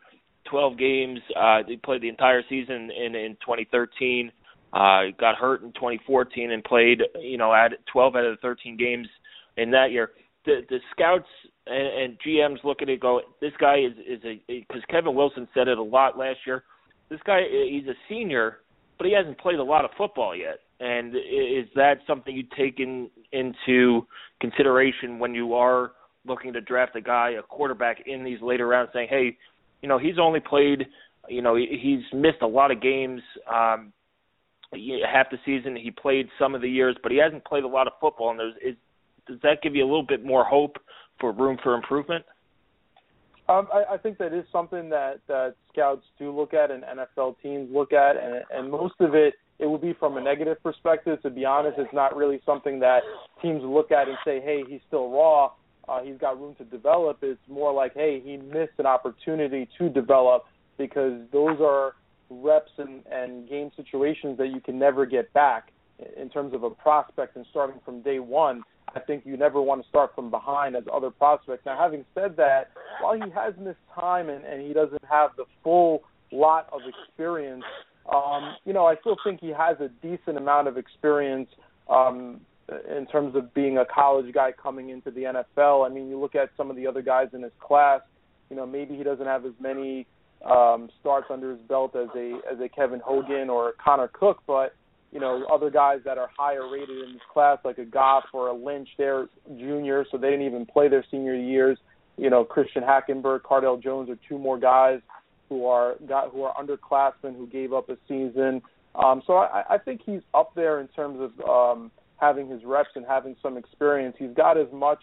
12 0.50 0.78
games. 0.78 1.20
Uh, 1.36 1.64
he 1.68 1.78
played 1.78 2.02
the 2.02 2.10
entire 2.10 2.44
season 2.48 2.92
in 2.92 3.16
in 3.16 3.36
2013. 3.42 4.32
Uh, 4.72 5.06
got 5.20 5.36
hurt 5.36 5.64
in 5.64 5.72
2014 5.74 6.52
and 6.52 6.64
played, 6.64 7.02
you 7.20 7.40
know, 7.40 7.52
at 7.52 7.72
12 7.92 8.16
out 8.16 8.26
of 8.26 8.36
the 8.36 8.42
13 8.42 8.78
games 8.78 9.08
in 9.58 9.72
that 9.72 9.92
year. 9.92 10.12
The 10.46 10.62
the 10.70 10.80
scouts 10.92 11.28
and, 11.66 12.04
and 12.04 12.18
GMs 12.26 12.64
look 12.64 12.84
at 12.84 12.90
it 12.90 13.00
go, 13.00 13.22
this 13.42 13.54
guy 13.60 13.80
is 13.80 13.94
is 14.08 14.24
a 14.24 14.42
because 14.48 14.84
Kevin 14.90 15.16
Wilson 15.16 15.48
said 15.56 15.68
it 15.68 15.80
a 15.80 15.84
lot 15.84 16.18
last 16.18 16.40
year. 16.46 16.64
This 17.10 17.20
guy 17.26 17.42
he's 17.50 17.88
a 17.88 17.96
senior, 18.08 18.60
but 19.00 19.08
he 19.08 19.14
hasn't 19.14 19.40
played 19.40 19.58
a 19.58 19.64
lot 19.64 19.86
of 19.86 19.92
football 19.98 20.36
yet. 20.36 20.60
And 20.82 21.16
is 21.16 21.66
that 21.76 21.96
something 22.06 22.36
you 22.36 22.44
take 22.56 22.80
in, 22.80 23.10
into 23.32 24.06
consideration 24.40 25.18
when 25.18 25.34
you 25.34 25.56
are 25.56 25.94
looking 26.26 26.54
to 26.54 26.62
draft 26.62 26.96
a 26.96 27.02
guy, 27.02 27.32
a 27.32 27.42
quarterback 27.42 28.04
in 28.06 28.24
these 28.24 28.42
later 28.42 28.68
rounds, 28.68 28.92
saying, 28.94 29.08
hey, 29.10 29.38
you 29.82 29.90
know, 29.90 29.98
he's 29.98 30.20
only 30.22 30.42
played, 30.42 30.86
you 31.30 31.42
know, 31.42 31.56
he's 31.56 32.02
missed 32.14 32.42
a 32.42 32.48
lot 32.48 32.72
of 32.72 32.82
games. 32.82 33.22
Um, 33.48 33.94
half 34.72 35.32
the 35.32 35.38
season 35.46 35.76
he 35.76 35.92
played 35.92 36.28
some 36.38 36.54
of 36.54 36.62
the 36.62 36.70
years, 36.70 36.96
but 37.02 37.12
he 37.12 37.18
hasn't 37.18 37.44
played 37.46 37.64
a 37.64 37.68
lot 37.68 37.88
of 37.88 37.94
football. 38.00 38.32
And 38.32 38.40
there's, 38.40 38.54
is, 38.64 38.76
does 39.28 39.40
that 39.44 39.62
give 39.64 39.76
you 39.76 39.84
a 39.84 39.88
little 39.88 40.06
bit 40.06 40.26
more 40.26 40.44
hope 40.44 40.78
for 41.20 41.32
room 41.32 41.58
for 41.64 41.74
improvement? 41.74 42.26
Um, 43.50 43.68
I, 43.74 43.96
I 43.96 43.98
think 43.98 44.20
that 44.20 44.32
is 44.32 44.46
something 44.52 44.90
that 44.90 45.22
that 45.28 45.56
scouts 45.74 46.06
do 46.20 46.36
look 46.36 46.54
at 46.54 46.70
and 46.70 46.84
NFL 46.84 47.38
teams 47.42 47.68
look 47.74 47.92
at, 47.94 48.16
and 48.16 48.44
and 48.52 48.70
most 48.70 48.94
of 49.00 49.16
it 49.16 49.34
it 49.58 49.68
would 49.68 49.82
be 49.82 49.94
from 49.94 50.18
a 50.18 50.22
negative 50.22 50.62
perspective. 50.62 51.20
To 51.24 51.32
be 51.32 51.46
honest, 51.46 51.80
it's 51.80 51.94
not 51.94 52.16
really 52.16 52.42
something 52.46 52.80
that 52.82 53.02
teams 53.42 53.64
look 53.64 53.92
at 53.92 54.08
and 54.08 54.18
say, 54.24 54.40
"Hey, 54.40 54.64
he's 54.68 54.82
still 54.88 55.10
raw. 55.10 55.52
Uh, 55.88 56.02
he's 56.04 56.18
got 56.20 56.40
room 56.40 56.54
to 56.60 56.64
develop." 56.64 57.24
It's 57.24 57.42
more 57.50 57.74
like, 57.74 57.96
"Hey, 57.96 58.22
he 58.24 58.38
missed 58.38 58.78
an 58.78 58.86
opportunity 58.86 59.68
to 59.80 59.90
develop," 59.90 60.46
because 60.78 61.20
those 61.32 61.58
are 61.60 61.96
reps 62.30 62.72
and, 62.78 63.02
and 63.12 63.50
game 63.50 63.72
situations 63.76 64.38
that 64.38 64.50
you 64.50 64.62
can 64.62 64.78
never 64.78 65.08
get 65.08 65.34
back 65.34 65.72
in 66.18 66.30
terms 66.30 66.54
of 66.54 66.64
a 66.64 66.70
prospect 66.70 67.36
and 67.36 67.48
starting 67.50 67.80
from 67.84 68.02
day 68.02 68.20
one. 68.20 68.64
I 68.96 69.00
think 69.00 69.26
you 69.26 69.38
never 69.38 69.62
want 69.62 69.82
to 69.84 69.90
start 69.90 70.16
from 70.16 70.30
behind 70.30 70.76
as 70.76 70.84
other 70.92 71.10
prospects. 71.10 71.66
Now, 71.66 71.78
having 71.78 72.06
said 72.16 72.36
that, 72.38 72.72
while 73.02 73.14
he 73.14 73.30
has 73.32 73.54
missed 73.60 73.78
time 73.94 74.30
and, 74.30 74.44
and 74.44 74.66
he 74.66 74.74
doesn't 74.74 75.04
have 75.10 75.32
the 75.38 75.46
full 75.64 76.02
lot 76.32 76.68
of 76.72 76.82
experience, 76.88 77.64
um, 78.14 78.56
you 78.66 78.74
know, 78.74 78.86
I 78.86 78.96
still 79.02 79.18
think 79.24 79.40
he 79.40 79.50
has 79.50 79.78
a 79.80 79.90
decent 80.02 80.38
amount 80.38 80.68
of 80.68 80.78
experience 80.78 81.50
um, 81.90 82.42
in 82.96 83.06
terms 83.08 83.36
of 83.36 83.54
being 83.54 83.78
a 83.78 83.86
college 83.86 84.34
guy 84.34 84.52
coming 84.52 84.90
into 84.90 85.12
the 85.12 85.22
NFL. 85.22 85.90
I 85.90 85.94
mean, 85.94 86.10
you 86.10 86.20
look 86.20 86.36
at 86.36 86.50
some 86.58 86.70
of 86.70 86.76
the 86.76 86.88
other 86.88 87.02
guys 87.02 87.28
in 87.34 87.44
his 87.44 87.52
class. 87.60 88.02
You 88.50 88.56
know, 88.56 88.66
maybe 88.66 88.96
he 88.96 89.04
doesn't 89.04 89.26
have 89.26 89.46
as 89.46 89.54
many 89.60 90.08
um, 90.46 90.90
starts 91.00 91.28
under 91.30 91.52
his 91.52 91.60
belt 91.68 91.96
as 91.96 92.08
a 92.16 92.40
as 92.52 92.60
a 92.60 92.70
Kevin 92.70 93.00
Hogan 93.00 93.50
or 93.50 93.74
Connor 93.84 94.08
Cook, 94.08 94.42
but 94.48 94.74
you 95.12 95.20
know, 95.20 95.46
other 95.52 95.70
guys 95.70 96.00
that 96.06 96.18
are 96.18 96.30
higher 96.38 96.70
rated 96.70 97.04
in 97.04 97.14
this 97.14 97.22
class, 97.32 97.58
like 97.66 97.78
a 97.78 97.86
Goff 97.86 98.26
or 98.34 98.48
a 98.48 98.54
Lynch, 98.54 98.90
they're 98.98 99.28
junior, 99.58 100.06
so 100.12 100.18
they 100.18 100.30
didn't 100.30 100.46
even 100.46 100.66
play 100.66 100.88
their 100.88 101.04
senior 101.10 101.36
years. 101.36 101.78
You 102.18 102.30
know, 102.30 102.44
Christian 102.44 102.84
Hackenberg, 102.84 103.42
Cardale 103.42 103.82
Jones 103.82 104.10
are 104.10 104.18
two 104.28 104.38
more 104.38 104.60
guys 104.60 105.00
who 105.48 105.66
are 105.66 105.96
got 106.08 106.32
who 106.32 106.44
are 106.44 106.54
underclassmen 106.56 107.36
who 107.36 107.48
gave 107.48 107.74
up 107.74 107.90
a 107.90 107.98
season. 108.08 108.62
Um, 108.96 109.24
so 109.26 109.38
I, 109.38 109.64
I 109.70 109.78
think 109.78 110.02
he's 110.06 110.22
up 110.34 110.54
there 110.56 110.80
in 110.80 110.88
terms 110.90 111.20
of 111.20 111.50
um, 111.50 111.92
having 112.18 112.48
his 112.50 112.64
reps 112.64 112.90
and 112.96 113.06
having 113.06 113.36
some 113.42 113.58
experience. 113.58 114.16
He's 114.20 114.34
got 114.36 114.58
as 114.58 114.68
much, 114.72 115.00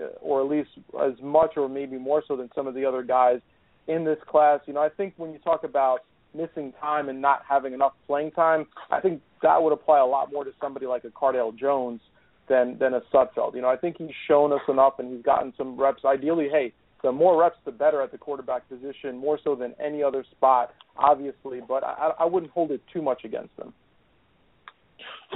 uh, 0.00 0.06
or 0.20 0.42
at 0.42 0.48
least 0.48 0.70
as 1.02 1.14
much, 1.22 1.56
or 1.56 1.68
maybe 1.68 1.96
more 1.96 2.22
so 2.26 2.36
than 2.36 2.50
some 2.54 2.66
of 2.66 2.74
the 2.74 2.84
other 2.84 3.02
guys 3.02 3.40
in 3.86 4.04
this 4.04 4.18
class. 4.26 4.60
You 4.66 4.74
know, 4.74 4.80
I 4.80 4.88
think 4.90 5.14
when 5.16 5.32
you 5.32 5.38
talk 5.38 5.64
about 5.64 6.00
missing 6.34 6.72
time 6.80 7.08
and 7.08 7.20
not 7.20 7.42
having 7.48 7.72
enough 7.72 7.92
playing 8.06 8.32
time, 8.32 8.66
I 8.90 9.00
think 9.00 9.20
that 9.42 9.62
would 9.62 9.72
apply 9.72 10.00
a 10.00 10.06
lot 10.06 10.32
more 10.32 10.44
to 10.44 10.50
somebody 10.60 10.86
like 10.86 11.04
a 11.04 11.08
Cardale 11.08 11.56
Jones 11.56 12.00
than 12.48 12.78
than 12.78 12.94
a 12.94 13.00
Sudfeld. 13.12 13.54
You 13.54 13.62
know, 13.62 13.68
I 13.68 13.76
think 13.76 13.96
he's 13.98 14.10
shown 14.26 14.52
us 14.52 14.60
enough 14.68 14.94
and 14.98 15.14
he's 15.14 15.24
gotten 15.24 15.52
some 15.56 15.78
reps. 15.80 16.04
Ideally, 16.04 16.48
hey, 16.50 16.72
the 17.02 17.12
more 17.12 17.40
reps, 17.40 17.56
the 17.64 17.72
better 17.72 18.02
at 18.02 18.10
the 18.10 18.18
quarterback 18.18 18.68
position, 18.68 19.16
more 19.16 19.38
so 19.42 19.54
than 19.54 19.74
any 19.84 20.02
other 20.02 20.24
spot, 20.30 20.74
obviously. 20.96 21.60
But 21.66 21.84
I, 21.84 22.12
I 22.20 22.24
wouldn't 22.24 22.52
hold 22.52 22.70
it 22.70 22.82
too 22.92 23.02
much 23.02 23.24
against 23.24 23.56
him. 23.58 23.72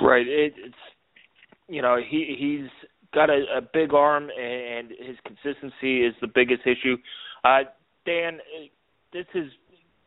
Right. 0.02 0.26
It, 0.26 0.55
it's 0.57 0.74
you 1.68 1.83
know 1.83 1.96
he 1.96 2.37
he's 2.38 2.70
got 3.14 3.31
a, 3.31 3.44
a 3.59 3.61
big 3.61 3.92
arm 3.92 4.28
and 4.31 4.88
his 4.90 5.16
consistency 5.24 6.05
is 6.05 6.14
the 6.20 6.28
biggest 6.35 6.62
issue. 6.62 6.96
Uh, 7.44 7.61
Dan, 8.07 8.38
this 9.12 9.26
is 9.35 9.50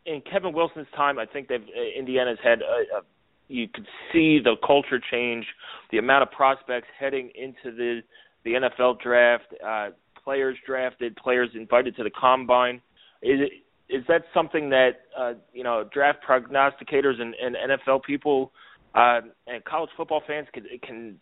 in 0.05 0.21
Kevin 0.21 0.53
Wilson's 0.53 0.87
time. 0.95 1.19
I 1.19 1.25
think 1.25 1.47
that 1.49 1.61
uh, 1.61 1.99
Indiana's 1.99 2.39
had 2.43 2.61
a, 2.61 2.97
a 2.97 3.01
you 3.47 3.67
could 3.67 3.85
see 4.11 4.39
the 4.43 4.55
culture 4.65 4.99
change, 5.11 5.45
the 5.91 5.97
amount 5.97 6.23
of 6.23 6.31
prospects 6.31 6.87
heading 6.99 7.31
into 7.35 7.75
the 7.75 8.01
the 8.43 8.51
NFL 8.51 8.99
draft, 9.01 9.45
uh, 9.65 9.89
players 10.23 10.57
drafted, 10.65 11.15
players 11.15 11.49
invited 11.55 11.95
to 11.97 12.03
the 12.03 12.11
combine. 12.11 12.75
Is 13.21 13.39
it 13.41 13.51
is 13.87 14.03
that 14.07 14.23
something 14.33 14.69
that 14.69 14.91
uh, 15.17 15.33
you 15.53 15.63
know 15.63 15.87
draft 15.93 16.19
prognosticators 16.27 17.21
and, 17.21 17.35
and 17.35 17.55
NFL 17.71 18.03
people 18.03 18.51
uh, 18.93 19.21
and 19.47 19.63
college 19.65 19.89
football 19.95 20.21
fans 20.27 20.47
can 20.53 20.65
can 20.81 21.19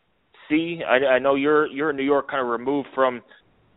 see? 0.49 0.81
I, 0.87 1.15
I 1.15 1.19
know 1.19 1.35
you're 1.35 1.67
you're 1.67 1.89
in 1.89 1.95
New 1.95 2.03
York, 2.03 2.29
kind 2.29 2.41
of 2.41 2.47
removed 2.47 2.89
from 2.95 3.21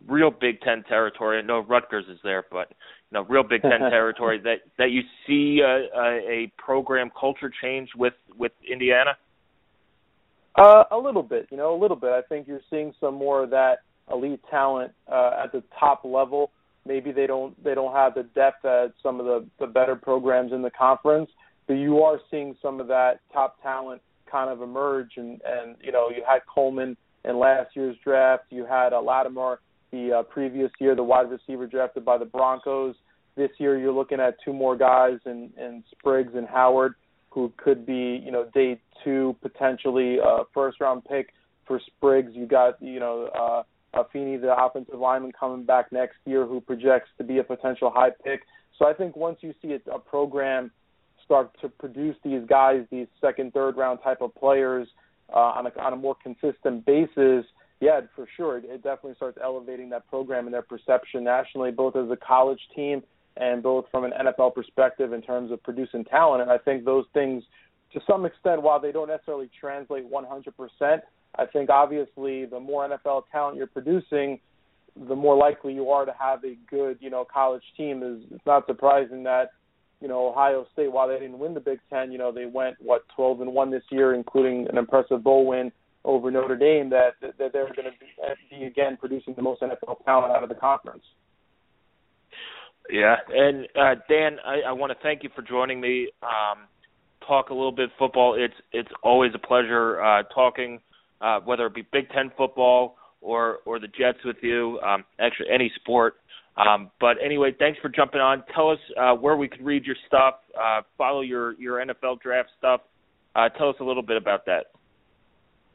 real 0.07 0.31
Big 0.31 0.61
Ten 0.61 0.83
territory. 0.83 1.39
I 1.39 1.41
know 1.41 1.59
Rutgers 1.59 2.05
is 2.09 2.19
there, 2.23 2.45
but 2.51 2.69
you 2.69 3.13
know, 3.13 3.25
real 3.25 3.43
Big 3.43 3.61
Ten 3.61 3.79
territory. 3.89 4.39
That 4.43 4.57
that 4.77 4.91
you 4.91 5.01
see 5.25 5.61
a, 5.65 5.87
a, 5.97 6.31
a 6.31 6.51
program 6.57 7.11
culture 7.19 7.51
change 7.61 7.89
with 7.95 8.13
with 8.37 8.51
Indiana. 8.69 9.17
Uh, 10.55 10.83
a 10.91 10.97
little 10.97 11.21
bit, 11.21 11.47
you 11.51 11.57
know, 11.57 11.75
a 11.75 11.79
little 11.79 11.97
bit. 11.97 12.09
I 12.09 12.21
think 12.21 12.47
you're 12.47 12.61
seeing 12.69 12.91
some 12.99 13.13
more 13.13 13.43
of 13.43 13.51
that 13.51 13.81
elite 14.11 14.41
talent 14.49 14.91
uh, 15.11 15.31
at 15.43 15.51
the 15.51 15.63
top 15.79 16.03
level. 16.03 16.51
Maybe 16.85 17.11
they 17.11 17.27
don't 17.27 17.61
they 17.63 17.75
don't 17.75 17.93
have 17.93 18.15
the 18.15 18.23
depth 18.23 18.65
at 18.65 18.93
some 19.03 19.19
of 19.19 19.25
the 19.25 19.45
the 19.59 19.67
better 19.67 19.95
programs 19.95 20.53
in 20.53 20.61
the 20.61 20.71
conference, 20.71 21.29
but 21.67 21.73
you 21.73 22.01
are 22.01 22.19
seeing 22.31 22.55
some 22.61 22.79
of 22.79 22.87
that 22.87 23.19
top 23.33 23.61
talent 23.61 24.01
kind 24.31 24.49
of 24.49 24.61
emerge. 24.61 25.11
And 25.17 25.41
and 25.45 25.75
you 25.81 25.91
know, 25.91 26.09
you 26.09 26.23
had 26.27 26.39
Coleman 26.51 26.97
in 27.25 27.37
last 27.37 27.75
year's 27.75 27.97
draft. 28.03 28.45
You 28.49 28.65
had 28.65 28.93
uh, 28.93 29.01
Latimer 29.01 29.59
the 29.91 30.19
uh, 30.19 30.23
previous 30.23 30.71
year, 30.79 30.95
the 30.95 31.03
wide 31.03 31.29
receiver 31.29 31.67
drafted 31.67 32.05
by 32.05 32.17
the 32.17 32.25
Broncos. 32.25 32.95
This 33.35 33.51
year, 33.59 33.77
you're 33.77 33.93
looking 33.93 34.19
at 34.19 34.35
two 34.43 34.53
more 34.53 34.75
guys 34.75 35.19
in, 35.25 35.51
in 35.57 35.83
Spriggs 35.91 36.33
and 36.35 36.47
Howard, 36.47 36.95
who 37.29 37.51
could 37.57 37.85
be, 37.85 38.21
you 38.23 38.31
know, 38.31 38.49
day 38.53 38.79
two 39.03 39.35
potentially 39.41 40.17
uh, 40.19 40.43
first 40.53 40.81
round 40.81 41.05
pick 41.05 41.33
for 41.65 41.79
Spriggs. 41.85 42.31
You 42.33 42.47
got, 42.47 42.81
you 42.81 42.99
know, 42.99 43.63
uh, 43.93 44.03
Feeney, 44.11 44.37
the 44.37 44.55
offensive 44.55 44.99
lineman, 44.99 45.31
coming 45.37 45.65
back 45.65 45.91
next 45.91 46.17
year, 46.25 46.45
who 46.45 46.61
projects 46.61 47.09
to 47.17 47.23
be 47.23 47.37
a 47.39 47.43
potential 47.43 47.91
high 47.93 48.11
pick. 48.23 48.41
So 48.77 48.85
I 48.87 48.93
think 48.93 49.15
once 49.15 49.37
you 49.41 49.53
see 49.61 49.73
a, 49.73 49.91
a 49.91 49.99
program 49.99 50.71
start 51.25 51.51
to 51.61 51.69
produce 51.69 52.15
these 52.23 52.41
guys, 52.47 52.85
these 52.91 53.07
second, 53.19 53.53
third 53.53 53.75
round 53.77 53.99
type 54.03 54.21
of 54.21 54.33
players 54.35 54.87
uh, 55.33 55.37
on 55.39 55.67
a 55.67 55.71
on 55.79 55.93
a 55.93 55.95
more 55.95 56.15
consistent 56.23 56.85
basis, 56.85 57.45
yeah, 57.79 58.01
for 58.15 58.27
sure. 58.35 58.57
It, 58.57 58.65
it 58.65 58.83
definitely 58.83 59.15
starts 59.15 59.37
elevating 59.43 59.89
that 59.89 60.07
program 60.07 60.45
and 60.45 60.53
their 60.53 60.61
perception 60.61 61.23
nationally, 61.23 61.71
both 61.71 61.95
as 61.95 62.09
a 62.09 62.17
college 62.17 62.61
team 62.75 63.03
and 63.35 63.61
both 63.61 63.85
from 63.91 64.03
an 64.03 64.13
NFL 64.19 64.55
perspective 64.55 65.13
in 65.13 65.21
terms 65.21 65.51
of 65.51 65.61
producing 65.61 66.03
talent. 66.05 66.41
And 66.41 66.51
I 66.51 66.57
think 66.57 66.85
those 66.85 67.05
things, 67.13 67.43
to 67.93 68.01
some 68.07 68.25
extent, 68.25 68.63
while 68.63 68.79
they 68.79 68.91
don't 68.91 69.09
necessarily 69.09 69.49
translate 69.59 70.11
100%, 70.11 70.99
I 71.37 71.45
think 71.45 71.69
obviously 71.69 72.45
the 72.45 72.59
more 72.59 72.89
NFL 72.89 73.23
talent 73.31 73.57
you're 73.57 73.67
producing, 73.67 74.39
the 75.07 75.15
more 75.15 75.37
likely 75.37 75.73
you 75.73 75.89
are 75.89 76.05
to 76.05 76.15
have 76.19 76.43
a 76.43 76.57
good, 76.69 76.97
you 76.99 77.11
know, 77.11 77.25
college 77.31 77.61
team. 77.75 78.01
Is 78.01 78.23
it's 78.31 78.45
not 78.47 78.65
surprising 78.65 79.21
that, 79.23 79.51
you 80.01 80.07
know, 80.07 80.27
Ohio 80.27 80.65
State, 80.73 80.91
while 80.91 81.07
they 81.07 81.19
didn't 81.19 81.37
win 81.37 81.53
the 81.53 81.59
Big 81.59 81.79
Ten, 81.91 82.11
you 82.11 82.17
know, 82.17 82.31
they 82.31 82.47
went 82.47 82.77
what 82.79 83.05
12 83.15 83.41
and 83.41 83.53
one 83.53 83.69
this 83.69 83.83
year, 83.91 84.15
including 84.15 84.67
an 84.67 84.79
impressive 84.79 85.23
bowl 85.23 85.45
win 85.45 85.71
over 86.07 86.31
Notre 86.31 86.55
Dame 86.55 86.89
that 86.89 87.15
that 87.21 87.51
they're 87.53 87.71
going 87.75 87.85
to 87.85 88.35
be 88.49 88.63
again 88.63 88.97
producing 88.97 89.35
the 89.35 89.41
most 89.41 89.61
NFL 89.61 90.03
talent 90.05 90.33
out 90.33 90.41
of 90.41 90.49
the 90.49 90.55
conference. 90.55 91.03
Yeah, 92.89 93.17
and 93.29 93.67
uh, 93.75 93.95
Dan, 94.09 94.37
I, 94.45 94.69
I 94.69 94.71
want 94.71 94.91
to 94.91 94.97
thank 95.03 95.21
you 95.21 95.29
for 95.35 95.41
joining 95.41 95.81
me. 95.81 96.09
Um, 96.23 96.59
talk 97.27 97.49
a 97.49 97.53
little 97.53 97.73
bit 97.73 97.89
football. 97.99 98.35
It's 98.39 98.53
it's 98.71 98.89
always 99.03 99.33
a 99.35 99.45
pleasure 99.45 100.01
uh, 100.01 100.23
talking, 100.33 100.79
uh, 101.19 101.41
whether 101.41 101.65
it 101.65 101.75
be 101.75 101.85
Big 101.91 102.09
Ten 102.09 102.31
football 102.37 102.95
or 103.19 103.57
or 103.65 103.79
the 103.79 103.87
Jets 103.87 104.19
with 104.23 104.37
you. 104.41 104.79
Um, 104.79 105.03
actually, 105.19 105.47
any 105.53 105.71
sport. 105.75 106.15
Um, 106.55 106.89
but 106.99 107.17
anyway, 107.23 107.53
thanks 107.59 107.77
for 107.81 107.89
jumping 107.89 108.21
on. 108.21 108.43
Tell 108.55 108.71
us 108.71 108.79
uh, 108.99 109.13
where 109.13 109.35
we 109.35 109.47
can 109.47 109.63
read 109.63 109.85
your 109.85 109.97
stuff. 110.07 110.35
Uh, 110.59 110.81
follow 110.97 111.21
your 111.21 111.53
your 111.59 111.85
NFL 111.85 112.21
draft 112.21 112.49
stuff. 112.57 112.81
Uh, 113.35 113.49
tell 113.49 113.69
us 113.69 113.75
a 113.81 113.83
little 113.83 114.01
bit 114.01 114.15
about 114.17 114.45
that. 114.45 114.67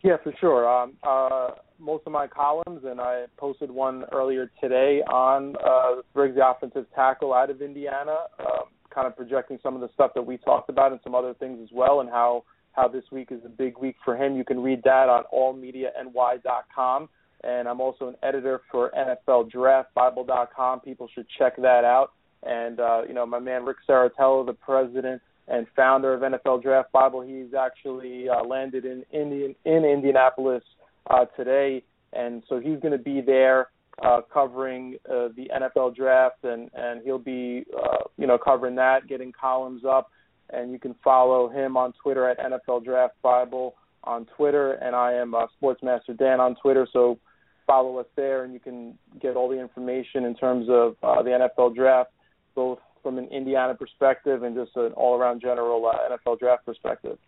Yeah, 0.03 0.17
for 0.23 0.33
sure. 0.41 0.69
Um, 0.69 0.95
uh, 1.05 1.51
most 1.79 2.03
of 2.07 2.13
my 2.13 2.27
columns, 2.27 2.85
and 2.85 3.01
I 3.01 3.27
posted 3.37 3.71
one 3.71 4.05
earlier 4.13 4.51
today 4.61 5.01
on 5.03 5.55
uh, 5.65 6.03
Spriggs, 6.11 6.35
the 6.35 6.49
offensive 6.49 6.87
tackle 6.95 7.33
out 7.33 7.51
of 7.51 7.63
Indiana, 7.63 8.17
uh, 8.41 8.63
kind 8.93 9.07
of 9.07 9.17
projecting 9.17 9.59
some 9.63 9.75
of 9.77 9.81
the 9.81 9.89
stuff 9.95 10.11
that 10.15 10.23
we 10.23 10.39
talked 10.39 10.69
about 10.69 10.91
and 10.91 11.01
some 11.05 11.15
other 11.15 11.35
things 11.35 11.61
as 11.63 11.69
well, 11.73 12.01
and 12.01 12.11
how 12.11 12.45
how 12.73 12.89
this 12.89 13.05
week 13.13 13.29
is 13.31 13.41
a 13.45 13.49
big 13.49 13.79
week 13.79 13.97
for 14.05 14.17
him. 14.17 14.35
You 14.35 14.45
can 14.45 14.61
read 14.61 14.83
that 14.85 15.09
on 15.09 15.25
allmediany.com. 15.33 17.09
And 17.45 17.69
I'm 17.69 17.81
also 17.81 18.09
an 18.09 18.15
editor 18.23 18.63
for 18.71 18.93
NFLDraftBible.com. 18.97 20.81
People 20.81 21.09
should 21.15 21.27
check 21.39 21.57
that 21.57 21.85
out. 21.85 22.13
And 22.43 22.81
uh, 22.81 23.03
you 23.07 23.15
know, 23.15 23.27
my 23.27 23.39
man 23.39 23.65
Rick 23.65 23.79
Serritella, 23.89 24.47
the 24.47 24.55
president 24.55 25.21
and 25.53 25.67
founder 25.77 26.15
of 26.15 26.23
NFL 26.23 26.63
Draft 26.63 26.91
Bible, 26.93 27.21
he's 27.21 27.55
actually 27.55 28.29
uh, 28.29 28.43
landed 28.43 28.85
in 28.85 29.05
in 29.13 29.55
Indianapolis 29.65 30.65
uh, 31.09 31.27
today, 31.37 31.85
and 32.13 32.43
so 32.49 32.59
he's 32.59 32.81
going 32.81 32.93
to 32.93 32.99
be 32.99 33.21
there 33.21 33.69
uh, 34.03 34.23
covering 34.33 34.97
uh, 35.09 35.29
the 35.37 35.51
NFL 35.55 35.95
draft, 35.95 36.43
and 36.45 36.71
and 36.75 37.03
he'll 37.05 37.19
be 37.19 37.65
uh, 37.77 37.99
you 38.17 38.27
know 38.27 38.39
covering 38.39 38.75
that, 38.77 39.07
getting 39.07 39.31
columns 39.39 39.85
up, 39.85 40.11
and 40.51 40.73
you 40.73 40.79
can 40.79 40.95
follow 41.05 41.49
him 41.49 41.77
on 41.77 41.93
Twitter 42.03 42.29
at 42.29 42.39
NFL 42.39 42.85
Draft 42.85 43.15
Bible 43.23 43.75
on 44.05 44.27
Twitter, 44.37 44.73
and 44.73 44.97
I 44.97 45.13
am 45.13 45.35
uh, 45.35 45.47
Sportsmaster 45.63 46.17
Dan 46.17 46.41
on 46.41 46.57
Twitter. 46.57 46.89
So 46.93 47.19
follow 47.67 47.99
us 47.99 48.07
there, 48.17 48.45
and 48.45 48.55
you 48.55 48.61
can 48.61 48.99
get 49.21 49.37
all 49.37 49.51
the 49.51 49.61
information 49.61 50.25
in 50.25 50.35
terms 50.35 50.67
of 50.71 50.97
uh, 51.03 51.23
the 51.23 51.49
NFL 51.59 51.75
draft, 51.75 52.11
both 52.55 52.79
from 53.03 53.19
an 53.19 53.27
Indiana 53.27 53.75
perspective 53.75 54.43
and 54.43 54.55
just 54.55 54.77
an 54.77 54.93
all-around 54.93 55.41
general 55.41 55.85
uh, 55.87 56.17
NFL 56.17 56.39
draft 56.39 56.65
perspective. 56.65 57.19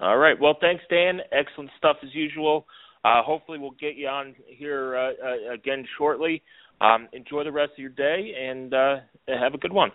All 0.00 0.18
right. 0.18 0.38
Well, 0.38 0.56
thanks, 0.60 0.84
Dan. 0.90 1.20
Excellent 1.32 1.70
stuff 1.78 1.96
as 2.02 2.14
usual. 2.14 2.66
Uh, 3.04 3.22
hopefully, 3.22 3.58
we'll 3.58 3.76
get 3.80 3.96
you 3.96 4.08
on 4.08 4.34
here 4.46 4.96
uh, 4.96 5.10
uh, 5.24 5.54
again 5.54 5.86
shortly. 5.96 6.42
Um, 6.80 7.08
enjoy 7.12 7.44
the 7.44 7.52
rest 7.52 7.72
of 7.72 7.78
your 7.78 7.90
day 7.90 8.32
and 8.38 8.74
uh, 8.74 8.96
have 9.28 9.54
a 9.54 9.58
good 9.58 9.72
one. 9.72 9.90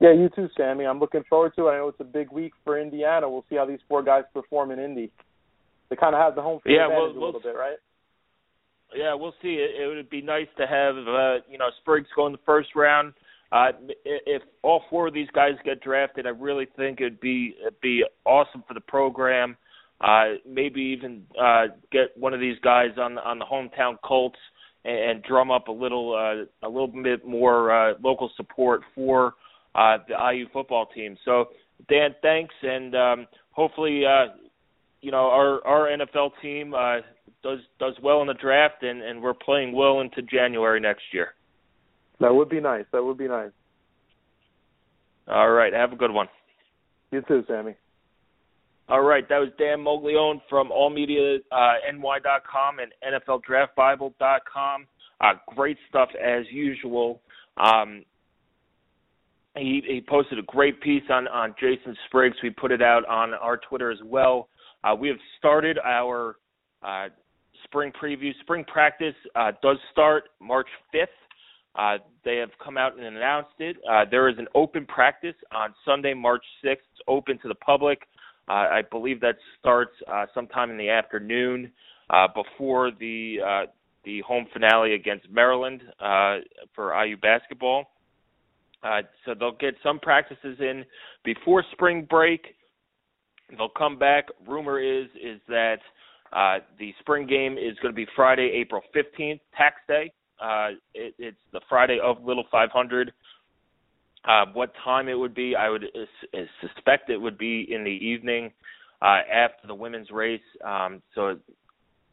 Yeah, 0.00 0.12
you 0.12 0.28
too, 0.34 0.48
Sammy. 0.56 0.84
I'm 0.84 0.98
looking 0.98 1.22
forward 1.28 1.52
to 1.56 1.68
it. 1.68 1.70
I 1.70 1.76
know 1.78 1.88
it's 1.88 2.00
a 2.00 2.04
big 2.04 2.30
week 2.30 2.52
for 2.64 2.78
Indiana. 2.78 3.28
We'll 3.28 3.44
see 3.48 3.56
how 3.56 3.64
these 3.64 3.78
four 3.88 4.02
guys 4.02 4.24
perform 4.34 4.70
in 4.70 4.78
Indy. 4.78 5.10
They 5.88 5.96
kind 5.96 6.14
of 6.14 6.20
have 6.20 6.34
the 6.34 6.42
home 6.42 6.60
field 6.64 6.76
yeah, 6.76 6.86
advantage 6.86 7.14
we'll, 7.14 7.24
a 7.24 7.26
little 7.26 7.40
bit, 7.40 7.56
right? 7.56 7.76
Yeah, 8.94 9.14
we'll 9.14 9.34
see. 9.40 9.54
It, 9.54 9.82
it 9.82 9.86
would 9.86 10.10
be 10.10 10.20
nice 10.22 10.48
to 10.58 10.66
have 10.66 10.96
uh, 10.96 11.44
you 11.50 11.58
know 11.58 11.68
Spriggs 11.80 12.08
go 12.14 12.26
in 12.26 12.32
the 12.32 12.38
first 12.44 12.70
round. 12.74 13.14
Uh, 13.52 13.72
if 14.04 14.42
all 14.62 14.82
four 14.90 15.06
of 15.06 15.14
these 15.14 15.28
guys 15.32 15.52
get 15.64 15.80
drafted, 15.80 16.26
I 16.26 16.30
really 16.30 16.66
think 16.76 17.00
it'd 17.00 17.20
be 17.20 17.54
it'd 17.60 17.80
be 17.80 18.04
awesome 18.24 18.64
for 18.66 18.74
the 18.74 18.80
program. 18.80 19.56
Uh, 20.00 20.34
maybe 20.46 20.80
even 20.80 21.24
uh, 21.40 21.66
get 21.90 22.16
one 22.16 22.34
of 22.34 22.40
these 22.40 22.58
guys 22.62 22.90
on 22.98 23.18
on 23.18 23.38
the 23.38 23.44
hometown 23.44 23.96
Colts 24.04 24.38
and, 24.84 25.10
and 25.10 25.22
drum 25.22 25.50
up 25.50 25.68
a 25.68 25.72
little 25.72 26.14
uh, 26.14 26.66
a 26.66 26.68
little 26.68 26.88
bit 26.88 27.26
more 27.26 27.70
uh, 27.70 27.94
local 28.02 28.30
support 28.36 28.82
for 28.94 29.34
uh, 29.74 29.98
the 30.08 30.14
IU 30.32 30.46
football 30.52 30.86
team. 30.86 31.16
So 31.24 31.46
Dan, 31.88 32.14
thanks, 32.22 32.54
and 32.62 32.94
um, 32.94 33.26
hopefully 33.50 34.02
uh, 34.04 34.34
you 35.02 35.10
know 35.10 35.28
our 35.28 35.64
our 35.66 35.86
NFL 35.86 36.30
team 36.42 36.74
uh, 36.74 36.96
does 37.42 37.60
does 37.78 37.94
well 38.02 38.20
in 38.22 38.26
the 38.26 38.34
draft, 38.34 38.82
and, 38.82 39.02
and 39.02 39.22
we're 39.22 39.34
playing 39.34 39.72
well 39.72 40.00
into 40.00 40.22
January 40.22 40.80
next 40.80 41.04
year. 41.12 41.35
That 42.20 42.34
would 42.34 42.48
be 42.48 42.60
nice. 42.60 42.84
That 42.92 43.04
would 43.04 43.18
be 43.18 43.28
nice. 43.28 43.50
All 45.28 45.50
right. 45.50 45.72
Have 45.72 45.92
a 45.92 45.96
good 45.96 46.10
one. 46.10 46.28
You 47.10 47.22
too, 47.26 47.44
Sammy. 47.46 47.74
All 48.88 49.02
right. 49.02 49.28
That 49.28 49.38
was 49.38 49.50
Dan 49.58 49.80
Mogollon 49.80 50.40
from 50.48 50.70
allmediany.com 50.70 52.78
and 52.78 52.92
NFLDraftBible.com. 53.28 54.86
Uh, 55.20 55.32
great 55.54 55.78
stuff 55.88 56.10
as 56.22 56.44
usual. 56.50 57.20
Um, 57.56 58.04
he, 59.56 59.82
he 59.86 60.04
posted 60.06 60.38
a 60.38 60.42
great 60.42 60.80
piece 60.80 61.02
on, 61.10 61.26
on 61.28 61.54
Jason 61.58 61.96
Spriggs. 62.06 62.36
We 62.42 62.50
put 62.50 62.70
it 62.70 62.82
out 62.82 63.04
on 63.06 63.34
our 63.34 63.56
Twitter 63.56 63.90
as 63.90 63.98
well. 64.04 64.48
Uh, 64.84 64.94
we 64.94 65.08
have 65.08 65.16
started 65.38 65.78
our 65.78 66.36
uh, 66.82 67.08
spring 67.64 67.92
preview. 68.00 68.32
Spring 68.42 68.64
practice 68.64 69.14
uh, 69.34 69.52
does 69.62 69.78
start 69.90 70.24
March 70.40 70.68
5th. 70.94 71.06
Uh, 71.76 71.98
they 72.24 72.36
have 72.36 72.50
come 72.62 72.76
out 72.78 72.96
and 72.96 73.04
announced 73.04 73.54
it. 73.58 73.76
Uh, 73.90 74.04
there 74.10 74.28
is 74.28 74.36
an 74.38 74.46
open 74.54 74.86
practice 74.86 75.34
on 75.52 75.74
Sunday, 75.84 76.14
March 76.14 76.42
6th. 76.64 76.72
It's 76.72 77.02
open 77.06 77.38
to 77.40 77.48
the 77.48 77.54
public. 77.54 78.00
Uh, 78.48 78.52
I 78.52 78.82
believe 78.90 79.20
that 79.20 79.36
starts 79.58 79.92
uh, 80.10 80.26
sometime 80.34 80.70
in 80.70 80.78
the 80.78 80.88
afternoon 80.88 81.70
uh, 82.10 82.28
before 82.34 82.92
the 82.98 83.38
uh, 83.44 83.66
the 84.04 84.20
home 84.20 84.46
finale 84.52 84.94
against 84.94 85.28
Maryland 85.28 85.82
uh, 86.00 86.36
for 86.74 86.94
IU 87.04 87.16
basketball. 87.16 87.86
Uh, 88.82 89.02
so 89.24 89.34
they'll 89.34 89.56
get 89.56 89.74
some 89.82 89.98
practices 89.98 90.56
in 90.60 90.84
before 91.24 91.64
spring 91.72 92.06
break. 92.08 92.54
They'll 93.50 93.68
come 93.68 93.98
back. 93.98 94.26
Rumor 94.46 94.78
is 94.78 95.08
is 95.16 95.40
that 95.48 95.78
uh, 96.32 96.58
the 96.78 96.92
spring 97.00 97.26
game 97.26 97.54
is 97.54 97.76
going 97.82 97.92
to 97.92 97.96
be 97.96 98.06
Friday, 98.14 98.52
April 98.54 98.82
15th, 98.94 99.40
tax 99.56 99.76
day. 99.88 100.12
Uh, 100.40 100.68
it, 100.94 101.14
it's 101.18 101.36
the 101.52 101.60
Friday 101.68 101.98
of 102.02 102.24
Little 102.24 102.44
500. 102.50 103.12
Uh, 104.24 104.44
what 104.52 104.72
time 104.82 105.08
it 105.08 105.14
would 105.14 105.34
be, 105.34 105.54
I 105.54 105.68
would 105.68 105.84
uh, 105.84 106.38
suspect 106.60 107.10
it 107.10 107.16
would 107.16 107.38
be 107.38 107.66
in 107.72 107.84
the 107.84 107.90
evening 107.90 108.52
uh, 109.00 109.20
after 109.32 109.66
the 109.66 109.74
women's 109.74 110.10
race. 110.10 110.40
Um, 110.64 111.00
so, 111.14 111.38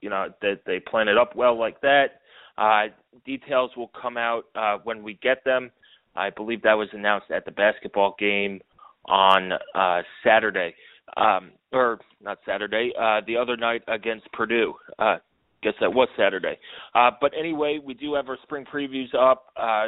you 0.02 0.10
know, 0.10 0.28
that 0.42 0.62
they 0.66 0.80
plan 0.80 1.08
it 1.08 1.18
up 1.18 1.36
well 1.36 1.58
like 1.58 1.82
that. 1.82 2.22
Uh, 2.58 2.84
details 3.26 3.72
will 3.76 3.92
come 4.00 4.18
out 4.18 4.46
uh, 4.56 4.78
when 4.84 5.02
we 5.02 5.16
get 5.24 5.44
them. 5.44 5.72
I 6.16 6.30
believe 6.30 6.62
that 6.62 6.74
was 6.74 6.90
announced 6.94 7.32
at 7.32 7.46
the 7.46 7.52
basketball 7.52 8.16
game 8.20 8.62
on 9.06 9.54
uh, 9.74 10.02
Saturday, 10.24 10.76
um, 11.18 11.52
or 11.72 12.00
not 12.22 12.38
Saturday, 12.46 12.92
uh, 13.00 13.22
the 13.26 13.36
other 13.38 13.58
night 13.58 13.82
against 13.88 14.32
Purdue. 14.32 14.76
Uh, 15.00 15.18
guess 15.64 15.74
that 15.80 15.94
was 15.94 16.08
Saturday. 16.18 16.58
Uh, 16.94 17.12
but 17.20 17.32
anyway, 17.38 17.80
we 17.84 17.94
do 17.94 18.14
have 18.16 18.28
our 18.30 18.38
spring 18.44 18.66
previews 18.72 19.14
up. 19.16 19.48
Uh, 19.58 19.88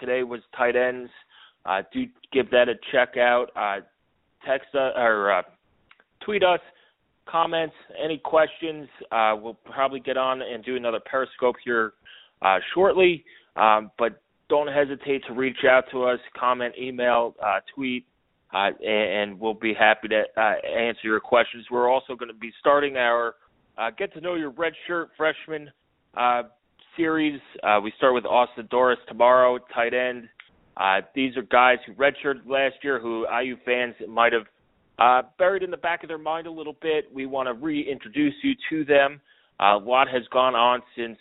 today 0.00 0.22
was 0.22 0.40
tight 0.56 0.76
ends. 0.76 1.10
Uh, 1.64 1.82
do 1.92 2.04
give 2.32 2.50
that 2.50 2.68
a 2.68 2.74
check 2.92 3.16
out. 3.16 3.46
Uh, 3.56 3.80
text 4.46 4.74
us 4.74 4.92
or 4.96 5.32
uh, 5.32 5.42
tweet 6.24 6.42
us 6.42 6.60
comments, 7.28 7.74
any 8.02 8.18
questions. 8.18 8.88
Uh, 9.10 9.34
we'll 9.38 9.58
probably 9.64 10.00
get 10.00 10.16
on 10.16 10.42
and 10.42 10.64
do 10.64 10.76
another 10.76 11.00
Periscope 11.04 11.56
here 11.64 11.94
uh, 12.42 12.58
shortly. 12.74 13.24
Um, 13.56 13.90
but 13.98 14.20
don't 14.48 14.68
hesitate 14.68 15.24
to 15.26 15.32
reach 15.32 15.64
out 15.68 15.84
to 15.90 16.04
us, 16.04 16.20
comment, 16.38 16.74
email, 16.80 17.34
uh, 17.44 17.60
tweet, 17.74 18.06
uh, 18.54 18.70
and, 18.80 19.30
and, 19.32 19.40
we'll 19.40 19.54
be 19.54 19.74
happy 19.74 20.06
to 20.08 20.22
uh, 20.36 20.54
answer 20.64 21.00
your 21.02 21.18
questions. 21.18 21.66
We're 21.70 21.90
also 21.90 22.14
going 22.14 22.28
to 22.28 22.38
be 22.38 22.52
starting 22.60 22.96
our 22.96 23.34
uh, 23.78 23.90
get 23.96 24.12
to 24.14 24.20
know 24.20 24.34
your 24.34 24.52
redshirt 24.52 25.06
freshman 25.16 25.70
uh, 26.16 26.42
series. 26.96 27.40
Uh, 27.62 27.80
we 27.82 27.92
start 27.96 28.14
with 28.14 28.24
Austin 28.24 28.68
Doris 28.70 28.98
tomorrow, 29.08 29.58
tight 29.74 29.94
end. 29.94 30.28
Uh, 30.76 31.00
these 31.14 31.36
are 31.36 31.42
guys 31.42 31.78
who 31.86 31.92
redshirted 31.94 32.46
last 32.46 32.76
year, 32.82 33.00
who 33.00 33.26
IU 33.28 33.56
fans 33.64 33.94
might 34.08 34.32
have 34.32 34.46
uh, 34.98 35.22
buried 35.38 35.62
in 35.62 35.70
the 35.70 35.76
back 35.76 36.02
of 36.02 36.08
their 36.08 36.18
mind 36.18 36.46
a 36.46 36.50
little 36.50 36.76
bit. 36.80 37.06
We 37.12 37.26
want 37.26 37.48
to 37.48 37.54
reintroduce 37.54 38.34
you 38.42 38.54
to 38.70 38.84
them. 38.84 39.20
Uh, 39.60 39.76
a 39.76 39.78
lot 39.78 40.08
has 40.08 40.22
gone 40.32 40.54
on 40.54 40.82
since 40.96 41.18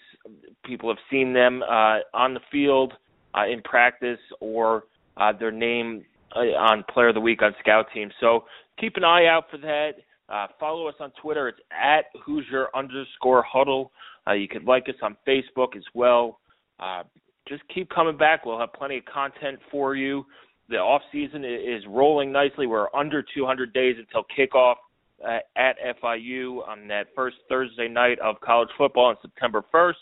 people 0.66 0.90
have 0.90 0.98
seen 1.10 1.34
them 1.34 1.62
uh, 1.64 2.00
on 2.14 2.34
the 2.34 2.42
field, 2.52 2.94
uh, 3.34 3.46
in 3.48 3.62
practice, 3.62 4.20
or 4.40 4.84
uh, 5.18 5.32
their 5.38 5.52
name 5.52 6.04
uh, 6.36 6.40
on 6.40 6.84
Player 6.94 7.10
of 7.10 7.16
the 7.16 7.22
Week 7.22 7.42
on 7.42 7.54
Scout 7.60 7.88
Team. 7.94 8.12
So 8.20 8.46
keep 8.80 8.98
an 8.98 9.04
eye 9.04 9.26
out 9.28 9.46
for 9.50 9.58
that. 9.58 9.92
Uh, 10.30 10.48
follow 10.60 10.88
us 10.88 10.96
on 11.00 11.12
Twitter. 11.22 11.48
It's 11.48 11.60
at 11.72 12.06
Hoosier 12.26 12.68
underscore 12.76 13.44
Huddle. 13.44 13.92
Uh, 14.28 14.34
you 14.34 14.48
can 14.48 14.66
like 14.66 14.90
us 14.90 14.96
on 15.02 15.16
Facebook 15.28 15.76
as 15.76 15.84
well. 15.94 16.40
Uh, 16.80 17.04
just 17.48 17.62
keep 17.74 17.90
coming 17.90 18.18
back. 18.18 18.46
We'll 18.46 18.60
have 18.60 18.74
plenty 18.74 18.98
of 18.98 19.06
content 19.06 19.60
for 19.70 19.96
you. 19.96 20.26
The 20.68 20.78
off 20.78 21.04
season 21.12 21.46
is 21.46 21.84
rolling 21.88 22.32
nicely. 22.32 22.66
We're 22.66 22.94
under 22.96 23.24
200 23.36 23.72
days 23.72 23.98
until 24.00 24.26
kickoff 24.36 24.76
uh, 25.24 25.40
at 25.56 25.76
FIU 26.02 26.68
on 26.68 26.88
that 26.88 27.08
first 27.16 27.38
Thursday 27.48 27.88
night 27.88 28.18
of 28.20 28.42
college 28.42 28.70
football 28.78 29.06
on 29.06 29.16
September 29.22 29.64
1st. 29.74 29.94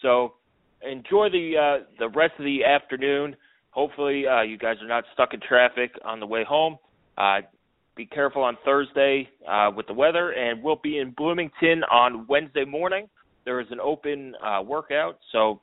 So 0.00 0.34
enjoy 0.82 1.28
the 1.30 1.52
uh, 1.56 1.84
the 1.98 2.08
rest 2.08 2.34
of 2.38 2.44
the 2.44 2.64
afternoon. 2.64 3.36
Hopefully, 3.70 4.26
uh, 4.26 4.42
you 4.42 4.56
guys 4.56 4.76
are 4.80 4.88
not 4.88 5.04
stuck 5.12 5.34
in 5.34 5.40
traffic 5.40 5.92
on 6.04 6.20
the 6.20 6.26
way 6.26 6.42
home. 6.42 6.78
Uh, 7.18 7.40
be 7.98 8.06
careful 8.06 8.42
on 8.44 8.56
Thursday 8.64 9.28
uh, 9.50 9.72
with 9.76 9.88
the 9.88 9.92
weather, 9.92 10.30
and 10.30 10.62
we'll 10.62 10.80
be 10.80 10.98
in 10.98 11.10
Bloomington 11.16 11.82
on 11.90 12.26
Wednesday 12.28 12.64
morning. 12.64 13.08
There 13.44 13.60
is 13.60 13.66
an 13.72 13.80
open 13.80 14.34
uh, 14.36 14.62
workout, 14.62 15.18
so 15.32 15.60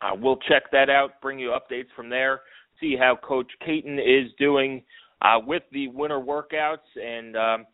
uh, 0.00 0.12
we'll 0.14 0.36
check 0.48 0.70
that 0.70 0.88
out, 0.88 1.20
bring 1.20 1.36
you 1.40 1.48
updates 1.48 1.88
from 1.96 2.08
there, 2.08 2.42
see 2.80 2.94
how 2.96 3.18
Coach 3.20 3.50
Caton 3.66 3.98
is 3.98 4.30
doing 4.38 4.84
uh, 5.20 5.40
with 5.44 5.64
the 5.72 5.88
winter 5.88 6.20
workouts, 6.20 6.76
and 6.94 7.36
um, 7.36 7.66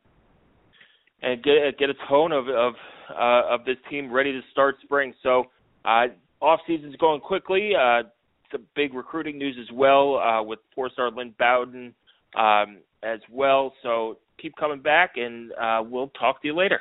and 1.20 1.42
get 1.42 1.78
get 1.78 1.90
a 1.90 2.08
tone 2.08 2.32
of 2.32 2.48
of 2.48 2.72
uh, 3.10 3.54
of 3.54 3.66
this 3.66 3.76
team 3.90 4.10
ready 4.10 4.32
to 4.32 4.40
start 4.50 4.76
spring. 4.82 5.12
So 5.22 5.44
uh, 5.84 6.06
off 6.40 6.60
season's 6.66 6.96
going 6.96 7.20
quickly. 7.20 7.72
Uh, 7.78 8.04
some 8.50 8.62
big 8.74 8.94
recruiting 8.94 9.36
news 9.36 9.58
as 9.60 9.70
well 9.76 10.16
uh, 10.16 10.42
with 10.42 10.60
four 10.74 10.88
star 10.88 11.10
Lynn 11.10 11.34
Bowden 11.38 11.94
um, 12.34 12.78
as 13.04 13.20
well. 13.30 13.72
So 13.82 14.18
keep 14.40 14.56
coming 14.56 14.80
back, 14.80 15.12
and 15.16 15.52
uh, 15.52 15.82
we'll 15.84 16.08
talk 16.08 16.42
to 16.42 16.48
you 16.48 16.56
later. 16.56 16.80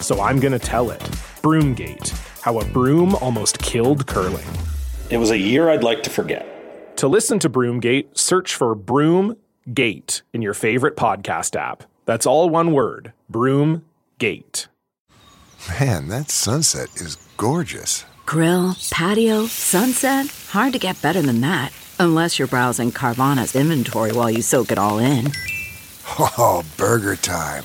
so 0.00 0.20
I'm 0.20 0.40
going 0.40 0.52
to 0.52 0.58
tell 0.58 0.90
it. 0.90 1.00
Broomgate 1.42 2.10
How 2.40 2.58
a 2.58 2.64
Broom 2.66 3.14
Almost 3.16 3.58
Killed 3.60 4.06
Curling. 4.06 4.46
It 5.10 5.16
was 5.18 5.30
a 5.30 5.38
year 5.38 5.70
I'd 5.70 5.84
like 5.84 6.02
to 6.04 6.10
forget. 6.10 6.96
To 6.98 7.08
listen 7.08 7.38
to 7.40 7.48
Broomgate, 7.50 8.16
search 8.18 8.54
for 8.54 8.74
Broomgate 8.74 10.22
in 10.32 10.42
your 10.42 10.54
favorite 10.54 10.96
podcast 10.96 11.54
app. 11.56 11.84
That's 12.04 12.26
all 12.26 12.50
one 12.50 12.72
word 12.72 13.12
Broomgate. 13.32 14.66
Man, 15.80 16.08
that 16.08 16.30
sunset 16.30 16.88
is 16.96 17.16
gorgeous. 17.36 18.04
Grill, 18.26 18.76
patio, 18.90 19.46
sunset. 19.46 20.26
Hard 20.50 20.72
to 20.74 20.78
get 20.78 21.00
better 21.02 21.22
than 21.22 21.40
that. 21.40 21.72
Unless 21.98 22.38
you're 22.38 22.46
browsing 22.48 22.92
Carvana's 22.92 23.56
inventory 23.56 24.12
while 24.12 24.30
you 24.30 24.42
soak 24.42 24.70
it 24.72 24.78
all 24.78 24.98
in. 24.98 25.32
Oh, 26.20 26.64
burger 26.78 27.16
time. 27.16 27.64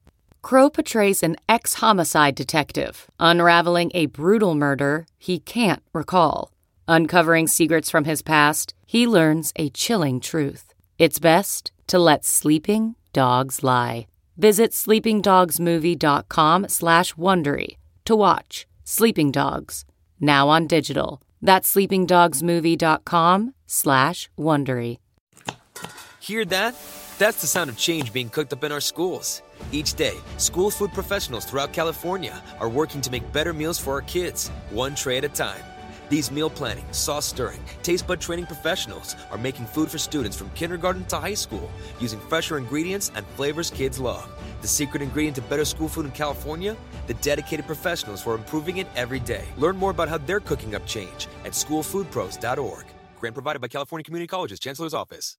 Crowe 0.41 0.69
portrays 0.69 1.23
an 1.23 1.35
ex 1.47 1.75
homicide 1.75 2.35
detective 2.35 3.07
unraveling 3.19 3.91
a 3.93 4.07
brutal 4.07 4.55
murder 4.55 5.05
he 5.17 5.39
can't 5.39 5.83
recall. 5.93 6.51
Uncovering 6.87 7.47
secrets 7.47 7.89
from 7.89 8.05
his 8.05 8.21
past, 8.21 8.73
he 8.85 9.07
learns 9.07 9.53
a 9.55 9.69
chilling 9.69 10.19
truth. 10.19 10.73
It's 10.97 11.19
best 11.19 11.71
to 11.87 11.99
let 11.99 12.25
sleeping 12.25 12.95
dogs 13.13 13.63
lie. 13.63 14.07
Visit 14.37 14.71
sleepingdogsmovie.com 14.71 16.67
slash 16.67 17.13
Wondery 17.13 17.77
to 18.05 18.15
watch 18.15 18.65
Sleeping 18.83 19.31
Dogs, 19.31 19.85
now 20.19 20.49
on 20.49 20.67
digital. 20.67 21.21
That's 21.41 21.73
sleepingdogsmovie.com 21.73 23.53
slash 23.67 24.29
Wondery. 24.37 24.97
Hear 26.19 26.45
that? 26.45 26.75
That's 27.19 27.41
the 27.41 27.47
sound 27.47 27.69
of 27.69 27.77
change 27.77 28.11
being 28.11 28.29
cooked 28.29 28.53
up 28.53 28.63
in 28.63 28.71
our 28.71 28.81
schools. 28.81 29.41
Each 29.71 29.93
day, 29.93 30.15
school 30.37 30.69
food 30.69 30.93
professionals 30.93 31.45
throughout 31.45 31.73
California 31.73 32.41
are 32.59 32.69
working 32.69 33.01
to 33.01 33.11
make 33.11 33.31
better 33.31 33.53
meals 33.53 33.79
for 33.79 33.93
our 33.93 34.01
kids, 34.01 34.49
one 34.69 34.95
tray 34.95 35.17
at 35.17 35.23
a 35.23 35.29
time. 35.29 35.63
These 36.09 36.29
meal 36.29 36.49
planning, 36.49 36.85
sauce 36.91 37.25
stirring, 37.25 37.61
taste 37.83 38.05
bud 38.05 38.19
training 38.19 38.45
professionals 38.45 39.15
are 39.31 39.37
making 39.37 39.65
food 39.65 39.89
for 39.89 39.97
students 39.97 40.35
from 40.37 40.49
kindergarten 40.51 41.05
to 41.05 41.17
high 41.17 41.35
school 41.35 41.71
using 42.01 42.19
fresher 42.19 42.57
ingredients 42.57 43.11
and 43.15 43.25
flavors 43.37 43.69
kids 43.69 43.97
love. 43.97 44.27
The 44.61 44.67
secret 44.67 45.01
ingredient 45.01 45.37
to 45.37 45.41
better 45.43 45.63
school 45.63 45.87
food 45.87 46.05
in 46.05 46.11
California? 46.11 46.75
The 47.07 47.13
dedicated 47.15 47.65
professionals 47.65 48.23
who 48.23 48.31
are 48.31 48.35
improving 48.35 48.77
it 48.77 48.87
every 48.97 49.19
day. 49.19 49.45
Learn 49.57 49.77
more 49.77 49.91
about 49.91 50.09
how 50.09 50.17
they're 50.17 50.41
cooking 50.41 50.75
up 50.75 50.85
change 50.85 51.27
at 51.45 51.53
schoolfoodpros.org. 51.53 52.85
Grant 53.19 53.35
provided 53.35 53.61
by 53.61 53.69
California 53.69 54.03
Community 54.03 54.27
College's 54.27 54.59
Chancellor's 54.59 54.93
Office. 54.93 55.29